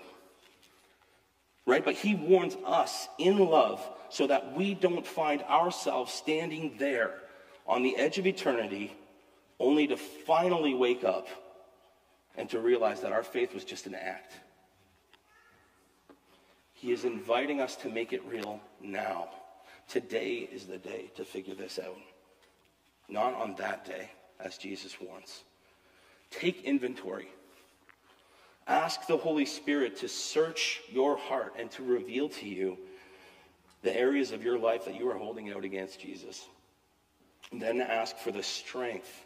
Right? 1.65 1.85
But 1.85 1.95
he 1.95 2.15
warns 2.15 2.57
us 2.65 3.07
in 3.17 3.37
love 3.37 3.87
so 4.09 4.27
that 4.27 4.55
we 4.55 4.73
don't 4.73 5.05
find 5.05 5.41
ourselves 5.43 6.11
standing 6.13 6.75
there 6.77 7.13
on 7.67 7.83
the 7.83 7.95
edge 7.97 8.17
of 8.17 8.25
eternity 8.25 8.95
only 9.59 9.87
to 9.87 9.97
finally 9.97 10.73
wake 10.73 11.03
up 11.03 11.27
and 12.35 12.49
to 12.49 12.59
realize 12.59 13.01
that 13.01 13.11
our 13.11 13.23
faith 13.23 13.53
was 13.53 13.63
just 13.63 13.85
an 13.85 13.95
act. 13.95 14.33
He 16.73 16.91
is 16.91 17.03
inviting 17.03 17.59
us 17.59 17.75
to 17.77 17.89
make 17.89 18.13
it 18.13 18.23
real 18.25 18.61
now. 18.81 19.29
Today 19.89 20.47
is 20.51 20.65
the 20.65 20.77
day 20.77 21.11
to 21.15 21.25
figure 21.25 21.55
this 21.55 21.77
out, 21.77 21.97
not 23.09 23.33
on 23.33 23.55
that 23.55 23.85
day, 23.85 24.11
as 24.39 24.57
Jesus 24.57 24.95
wants. 25.01 25.43
Take 26.31 26.63
inventory. 26.63 27.27
Ask 28.65 29.07
the 29.07 29.17
Holy 29.17 29.45
Spirit 29.45 29.97
to 29.97 30.07
search 30.07 30.79
your 30.89 31.17
heart 31.17 31.55
and 31.57 31.69
to 31.71 31.83
reveal 31.83 32.29
to 32.29 32.47
you 32.47 32.77
the 33.81 33.95
areas 33.95 34.31
of 34.31 34.43
your 34.43 34.59
life 34.59 34.85
that 34.85 34.95
you 34.95 35.09
are 35.09 35.17
holding 35.17 35.51
out 35.51 35.65
against 35.65 35.99
Jesus. 35.99 36.45
And 37.51 37.61
then 37.61 37.81
ask 37.81 38.15
for 38.17 38.31
the 38.31 38.43
strength 38.43 39.25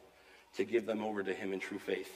to 0.56 0.64
give 0.64 0.86
them 0.86 1.04
over 1.04 1.24
to 1.24 1.34
Him 1.34 1.54
in 1.54 1.60
true 1.60 1.80
faith. 1.80 2.12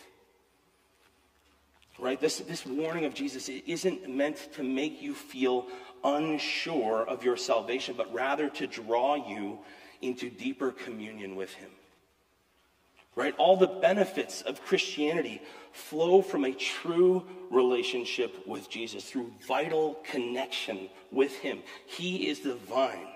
Right? 1.99 2.19
This, 2.19 2.39
this 2.39 2.65
warning 2.65 3.05
of 3.05 3.13
Jesus 3.13 3.49
isn't 3.49 4.07
meant 4.07 4.49
to 4.53 4.63
make 4.63 5.01
you 5.01 5.13
feel 5.15 5.67
unsure 6.03 7.03
of 7.07 7.23
your 7.23 7.37
salvation, 7.37 7.95
but 7.97 8.13
rather 8.13 8.49
to 8.49 8.67
draw 8.67 9.15
you 9.15 9.59
into 10.01 10.29
deeper 10.29 10.71
communion 10.71 11.35
with 11.35 11.51
Him. 11.53 11.71
Right? 13.15 13.33
All 13.39 13.57
the 13.57 13.65
benefits 13.65 14.43
of 14.43 14.61
Christianity 14.61 15.41
flow 15.71 16.21
from 16.21 16.45
a 16.45 16.51
true 16.51 17.25
relationship 17.49 18.47
with 18.47 18.69
Jesus 18.69 19.05
through 19.05 19.33
vital 19.47 19.97
connection 20.03 20.89
with 21.11 21.35
Him. 21.39 21.63
He 21.87 22.29
is 22.29 22.41
the 22.41 22.55
vine. 22.55 23.07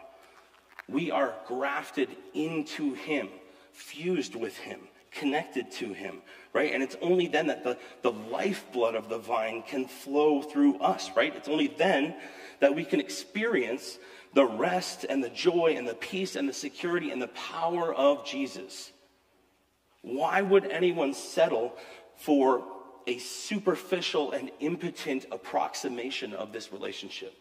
We 0.89 1.11
are 1.11 1.35
grafted 1.47 2.09
into 2.33 2.95
Him, 2.95 3.29
fused 3.73 4.35
with 4.35 4.57
Him 4.57 4.79
connected 5.11 5.71
to 5.71 5.93
him, 5.93 6.21
right? 6.53 6.73
And 6.73 6.81
it's 6.81 6.95
only 7.01 7.27
then 7.27 7.47
that 7.47 7.63
the, 7.63 7.77
the 8.01 8.11
lifeblood 8.11 8.95
of 8.95 9.09
the 9.09 9.17
vine 9.17 9.63
can 9.63 9.85
flow 9.85 10.41
through 10.41 10.77
us, 10.77 11.11
right? 11.15 11.35
It's 11.35 11.49
only 11.49 11.67
then 11.67 12.15
that 12.59 12.75
we 12.75 12.85
can 12.85 12.99
experience 12.99 13.97
the 14.33 14.45
rest 14.45 15.05
and 15.09 15.23
the 15.23 15.29
joy 15.29 15.75
and 15.77 15.87
the 15.87 15.95
peace 15.95 16.35
and 16.35 16.47
the 16.47 16.53
security 16.53 17.11
and 17.11 17.21
the 17.21 17.27
power 17.29 17.93
of 17.93 18.25
Jesus. 18.25 18.91
Why 20.01 20.41
would 20.41 20.65
anyone 20.65 21.13
settle 21.13 21.75
for 22.15 22.63
a 23.07 23.17
superficial 23.17 24.31
and 24.31 24.51
impotent 24.59 25.25
approximation 25.31 26.33
of 26.33 26.53
this 26.53 26.71
relationship? 26.71 27.33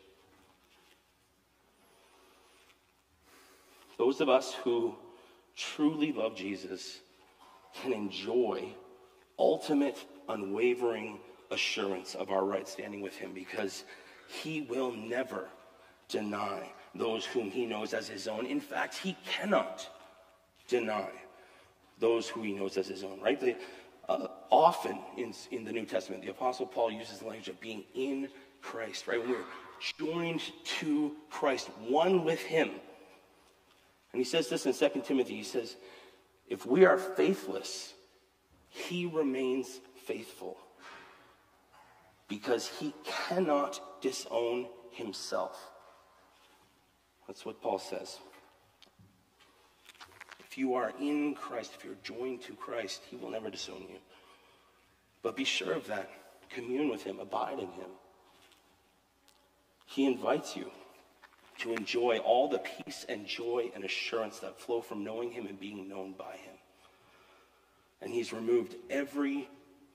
Those 3.98 4.20
of 4.20 4.28
us 4.28 4.54
who 4.64 4.94
truly 5.54 6.12
love 6.12 6.35
Jesus 6.35 7.00
can 7.74 7.92
enjoy 7.92 8.74
ultimate, 9.38 10.04
unwavering 10.28 11.18
assurance 11.50 12.14
of 12.14 12.30
our 12.30 12.44
right 12.44 12.68
standing 12.68 13.00
with 13.00 13.16
Him 13.16 13.33
because 13.33 13.85
He 14.28 14.62
will 14.62 14.92
never 14.92 15.48
deny 16.09 16.70
those 16.94 17.24
whom 17.24 17.50
He 17.50 17.66
knows 17.66 17.94
as 17.94 18.09
His 18.09 18.28
own. 18.28 18.46
In 18.46 18.61
fact, 18.61 18.96
He 18.96 19.16
cannot 19.24 19.88
deny 20.68 21.09
those 21.98 22.28
who 22.28 22.42
He 22.42 22.52
knows 22.52 22.76
as 22.76 22.88
His 22.88 23.02
own, 23.02 23.20
right? 23.20 23.40
The, 23.40 23.56
uh, 24.09 24.28
often 24.50 24.98
in, 25.16 25.33
in 25.50 25.64
the 25.64 25.72
New 25.72 25.85
Testament, 25.85 26.22
the 26.22 26.30
Apostle 26.30 26.66
Paul 26.66 26.90
uses 26.90 27.18
the 27.18 27.26
language 27.26 27.48
of 27.48 27.61
being 27.61 27.85
in 27.94 28.28
Christ, 28.61 29.06
right? 29.06 29.20
When 29.20 29.30
we're 29.30 29.44
joined 29.98 30.42
to 30.80 31.12
Christ, 31.30 31.70
one 31.88 32.24
with 32.24 32.40
Him. 32.40 32.70
And 34.12 34.20
he 34.20 34.24
says 34.24 34.48
this 34.48 34.66
in 34.66 34.72
2 34.72 35.02
Timothy. 35.02 35.37
He 35.37 35.44
says, 35.44 35.76
if 36.51 36.67
we 36.67 36.85
are 36.85 36.99
faithless, 36.99 37.95
he 38.69 39.07
remains 39.07 39.81
faithful 40.05 40.59
because 42.29 42.67
he 42.67 42.93
cannot 43.05 43.81
disown 44.03 44.67
himself. 44.91 45.71
That's 47.27 47.47
what 47.47 47.63
Paul 47.63 47.79
says. 47.79 48.19
If 50.41 50.59
you 50.59 50.75
are 50.75 50.93
in 51.01 51.35
Christ, 51.35 51.73
if 51.79 51.85
you're 51.85 51.95
joined 52.03 52.43
to 52.43 52.55
Christ, 52.55 53.03
he 53.09 53.17
will 53.17 53.31
never 53.31 53.51
disown 53.51 53.83
you. 53.89 53.99
But 55.23 55.37
be 55.37 55.45
sure 55.45 55.73
of 55.73 55.87
that. 55.87 56.11
Commune 56.51 56.89
with 56.89 57.05
him, 57.05 57.21
abide 57.21 57.61
in 57.61 57.71
him. 57.71 57.91
He 59.87 60.07
invites 60.07 60.57
you 60.57 60.71
to 61.61 61.75
enjoy 61.75 62.18
all 62.18 62.49
the 62.49 62.59
peace 62.59 63.05
and 63.09 63.27
joy 63.27 63.70
and 63.75 63.85
assurance 63.85 64.38
that 64.38 64.59
flow 64.59 64.81
from 64.81 65.05
knowing 65.05 65.31
Him 65.31 65.46
and 65.46 65.61
being 65.61 65.88
known 65.88 66.12
by 66.12 66.33
Him. 66.33 66.55
And 68.01 68.12
He's 68.12 68.33
removed 68.33 68.77
every 68.88 69.49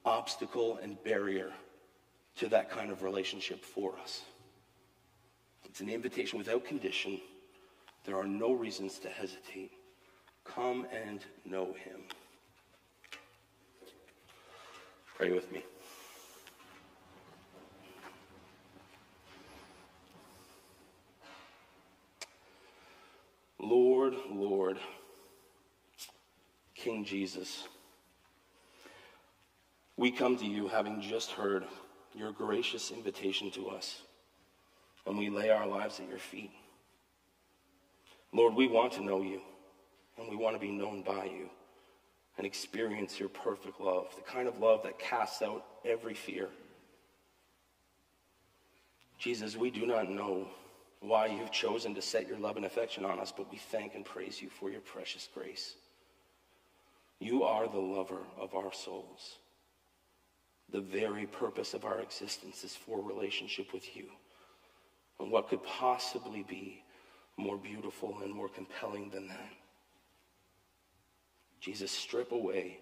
obstacle 0.05 0.79
and 0.81 1.01
barrier 1.03 1.51
to 2.37 2.47
that 2.49 2.69
kind 2.69 2.91
of 2.91 3.01
relationship 3.01 3.63
for 3.63 3.97
us. 4.01 4.21
It's 5.63 5.81
an 5.81 5.89
invitation 5.89 6.37
without 6.37 6.65
condition. 6.65 7.19
There 8.05 8.17
are 8.17 8.27
no 8.27 8.51
reasons 8.53 8.99
to 8.99 9.09
hesitate. 9.09 9.71
Come 10.43 10.85
and 10.93 11.21
know 11.45 11.73
Him. 11.83 12.01
Pray 15.17 15.31
with 15.31 15.51
me. 15.51 15.63
Lord, 23.65 24.13
Lord, 24.29 24.77
King 26.75 27.03
Jesus, 27.03 27.67
we 29.97 30.11
come 30.11 30.37
to 30.37 30.45
you 30.45 30.67
having 30.67 31.01
just 31.01 31.31
heard 31.31 31.65
your 32.13 32.31
gracious 32.31 32.91
invitation 32.91 33.49
to 33.51 33.69
us, 33.69 34.01
and 35.07 35.17
we 35.17 35.29
lay 35.29 35.49
our 35.49 35.65
lives 35.65 35.99
at 35.99 36.07
your 36.07 36.19
feet. 36.19 36.51
Lord, 38.31 38.53
we 38.53 38.67
want 38.67 38.93
to 38.93 39.03
know 39.03 39.23
you, 39.23 39.41
and 40.19 40.29
we 40.29 40.35
want 40.35 40.55
to 40.55 40.59
be 40.59 40.71
known 40.71 41.01
by 41.01 41.25
you 41.25 41.49
and 42.37 42.45
experience 42.45 43.19
your 43.19 43.29
perfect 43.29 43.81
love, 43.81 44.13
the 44.15 44.21
kind 44.21 44.47
of 44.47 44.59
love 44.59 44.83
that 44.83 44.99
casts 44.99 45.41
out 45.41 45.65
every 45.83 46.13
fear. 46.13 46.49
Jesus, 49.17 49.55
we 49.55 49.71
do 49.71 49.87
not 49.87 50.07
know 50.07 50.49
why 51.01 51.27
you've 51.27 51.51
chosen 51.51 51.93
to 51.95 52.01
set 52.01 52.27
your 52.27 52.39
love 52.39 52.57
and 52.57 52.65
affection 52.65 53.05
on 53.05 53.19
us, 53.19 53.33
but 53.35 53.51
we 53.51 53.57
thank 53.57 53.95
and 53.95 54.05
praise 54.05 54.41
you 54.41 54.49
for 54.49 54.69
your 54.69 54.81
precious 54.81 55.27
grace. 55.33 55.75
You 57.19 57.43
are 57.43 57.67
the 57.67 57.79
lover 57.79 58.21
of 58.37 58.55
our 58.55 58.73
souls. 58.73 59.37
The 60.71 60.81
very 60.81 61.27
purpose 61.27 61.73
of 61.73 61.85
our 61.85 61.99
existence 61.99 62.63
is 62.63 62.75
for 62.75 63.01
relationship 63.01 63.71
with 63.73 63.95
you. 63.95 64.05
And 65.19 65.31
what 65.31 65.47
could 65.47 65.63
possibly 65.63 66.43
be 66.47 66.83
more 67.37 67.57
beautiful 67.57 68.17
and 68.23 68.33
more 68.33 68.49
compelling 68.49 69.09
than 69.09 69.27
that? 69.27 69.53
Jesus, 71.61 71.91
strip 71.91 72.31
away 72.31 72.79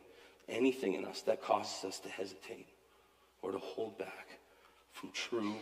anything 0.50 0.94
in 0.94 1.06
us 1.06 1.22
that 1.22 1.42
causes 1.42 1.84
us 1.86 2.00
to 2.00 2.10
hesitate 2.10 2.68
or 3.42 3.52
to 3.52 3.60
hold 3.60 3.98
back 3.98 4.40
from 4.92 5.12
true 5.12 5.56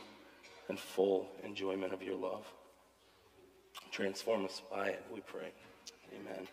and 0.72 0.80
full 0.80 1.28
enjoyment 1.44 1.92
of 1.92 2.02
your 2.02 2.16
love. 2.16 2.46
Transform 3.92 4.46
us 4.46 4.62
by 4.72 4.88
it, 4.88 5.06
we 5.14 5.20
pray. 5.20 5.52
Amen. 6.16 6.48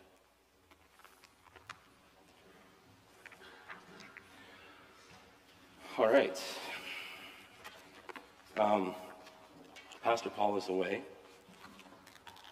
All 5.97 6.09
right. 6.09 6.43
Um, 8.59 8.93
Pastor 10.03 10.31
Paul 10.31 10.57
is 10.57 10.69
away, 10.69 11.03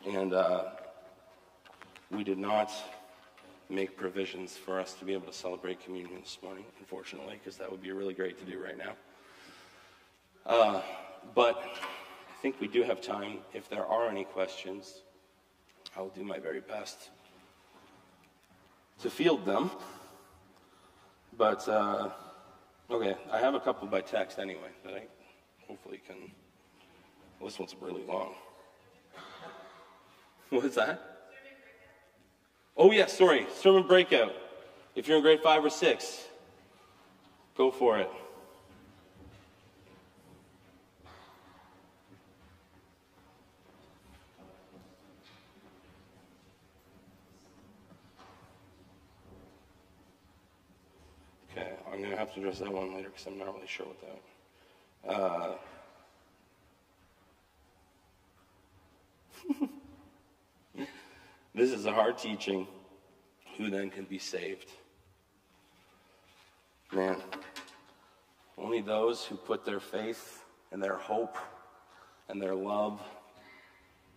and 0.09 0.35
uh, 0.35 0.67
we 2.13 2.23
did 2.23 2.39
not 2.39 2.71
make 3.69 3.97
provisions 3.97 4.57
for 4.57 4.79
us 4.79 4.95
to 4.95 5.05
be 5.05 5.15
able 5.15 5.27
to 5.27 5.33
celebrate 5.33 5.83
communion 5.83 6.21
this 6.21 6.39
morning, 6.45 6.65
unfortunately, 6.79 7.41
because 7.43 7.57
that 7.57 7.69
would 7.69 7.83
be 7.83 7.91
really 7.91 8.15
great 8.15 8.39
to 8.39 8.45
do 8.45 8.63
right 8.63 8.79
now. 8.79 8.93
Uh, 10.47 10.81
but 11.35 11.57
I 11.59 12.43
think 12.43 12.61
we 12.61 12.69
do 12.69 12.83
have 12.83 13.01
time. 13.01 13.39
If 13.53 13.69
there 13.69 13.85
are 13.85 14.09
any 14.09 14.25
questions, 14.25 15.03
I 15.97 16.01
will 16.01 16.09
do 16.11 16.25
my 16.25 16.39
very 16.39 16.61
best 16.61 17.11
to 19.03 19.11
field 19.11 19.45
them. 19.45 19.71
But, 21.37 21.69
uh, 21.69 22.11
okay, 22.91 23.17
I 23.31 23.39
have 23.39 23.55
a 23.55 23.61
couple 23.61 23.87
by 23.89 24.01
text 24.01 24.39
anyway 24.39 24.71
that 24.85 24.95
I 24.95 25.07
hopefully 25.67 26.01
can. 26.07 26.31
Well, 27.39 27.51
this 27.51 27.59
one's 27.59 27.75
really 27.81 28.05
long. 28.05 28.35
What 30.51 30.65
is 30.65 30.77
that? 30.77 31.17
Oh, 32.77 32.93
yes, 32.93 33.11
yeah, 33.11 33.17
sorry. 33.17 33.47
Sermon 33.55 33.87
breakout. 33.87 34.33
If 34.95 35.09
you're 35.09 35.17
in 35.17 35.23
grade 35.23 35.41
five 35.43 35.65
or 35.65 35.71
six, 35.71 36.25
go 37.57 37.71
for 37.71 37.99
it. 37.99 38.11
Okay, 51.51 51.73
I'm 51.87 51.99
going 51.99 52.11
to 52.11 52.17
have 52.17 52.26
to 52.37 52.43
address 52.43 52.59
that 52.61 52.73
one 52.73 52.95
later 52.95 53.09
because 53.09 53.27
I'm 53.27 53.39
not 53.39 53.55
really 53.55 53.67
sure 53.67 53.87
what 53.87 54.01
that. 54.01 55.15
Uh, 55.15 55.57
This 61.57 61.73
is 61.73 61.87
a 61.87 61.93
hard 61.93 62.19
teaching. 62.19 62.67
Who 63.57 63.71
then 63.71 63.89
can 63.89 64.05
be 64.05 64.19
saved? 64.19 64.71
Man, 66.93 67.17
only 68.59 68.83
those 68.83 69.25
who 69.25 69.37
put 69.37 69.65
their 69.65 69.81
faith 69.81 70.45
and 70.71 70.83
their 70.83 70.97
hope 70.97 71.39
and 72.29 72.43
their 72.43 72.55
love 72.55 73.01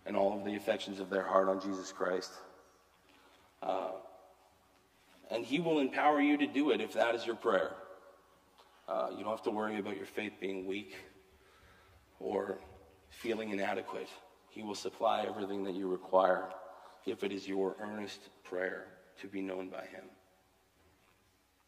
and 0.04 0.18
all 0.18 0.38
of 0.38 0.44
the 0.44 0.54
affections 0.54 1.00
of 1.00 1.08
their 1.08 1.22
heart 1.22 1.48
on 1.48 1.62
Jesus 1.62 1.92
Christ. 1.92 2.32
Uh, 3.62 3.92
and 5.30 5.42
He 5.42 5.60
will 5.60 5.78
empower 5.78 6.20
you 6.20 6.36
to 6.36 6.46
do 6.46 6.72
it 6.72 6.82
if 6.82 6.92
that 6.92 7.14
is 7.14 7.24
your 7.24 7.36
prayer. 7.36 7.72
Uh, 8.90 9.08
you 9.16 9.22
don't 9.22 9.30
have 9.30 9.42
to 9.42 9.50
worry 9.52 9.78
about 9.78 9.96
your 9.96 10.06
faith 10.06 10.32
being 10.40 10.66
weak 10.66 10.96
or 12.18 12.58
feeling 13.08 13.50
inadequate. 13.50 14.08
He 14.48 14.62
will 14.62 14.74
supply 14.74 15.24
everything 15.28 15.62
that 15.64 15.74
you 15.74 15.86
require 15.86 16.48
if 17.06 17.22
it 17.22 17.30
is 17.30 17.46
your 17.46 17.76
earnest 17.80 18.18
prayer 18.42 18.88
to 19.20 19.28
be 19.28 19.42
known 19.42 19.68
by 19.68 19.84
him. 19.86 20.04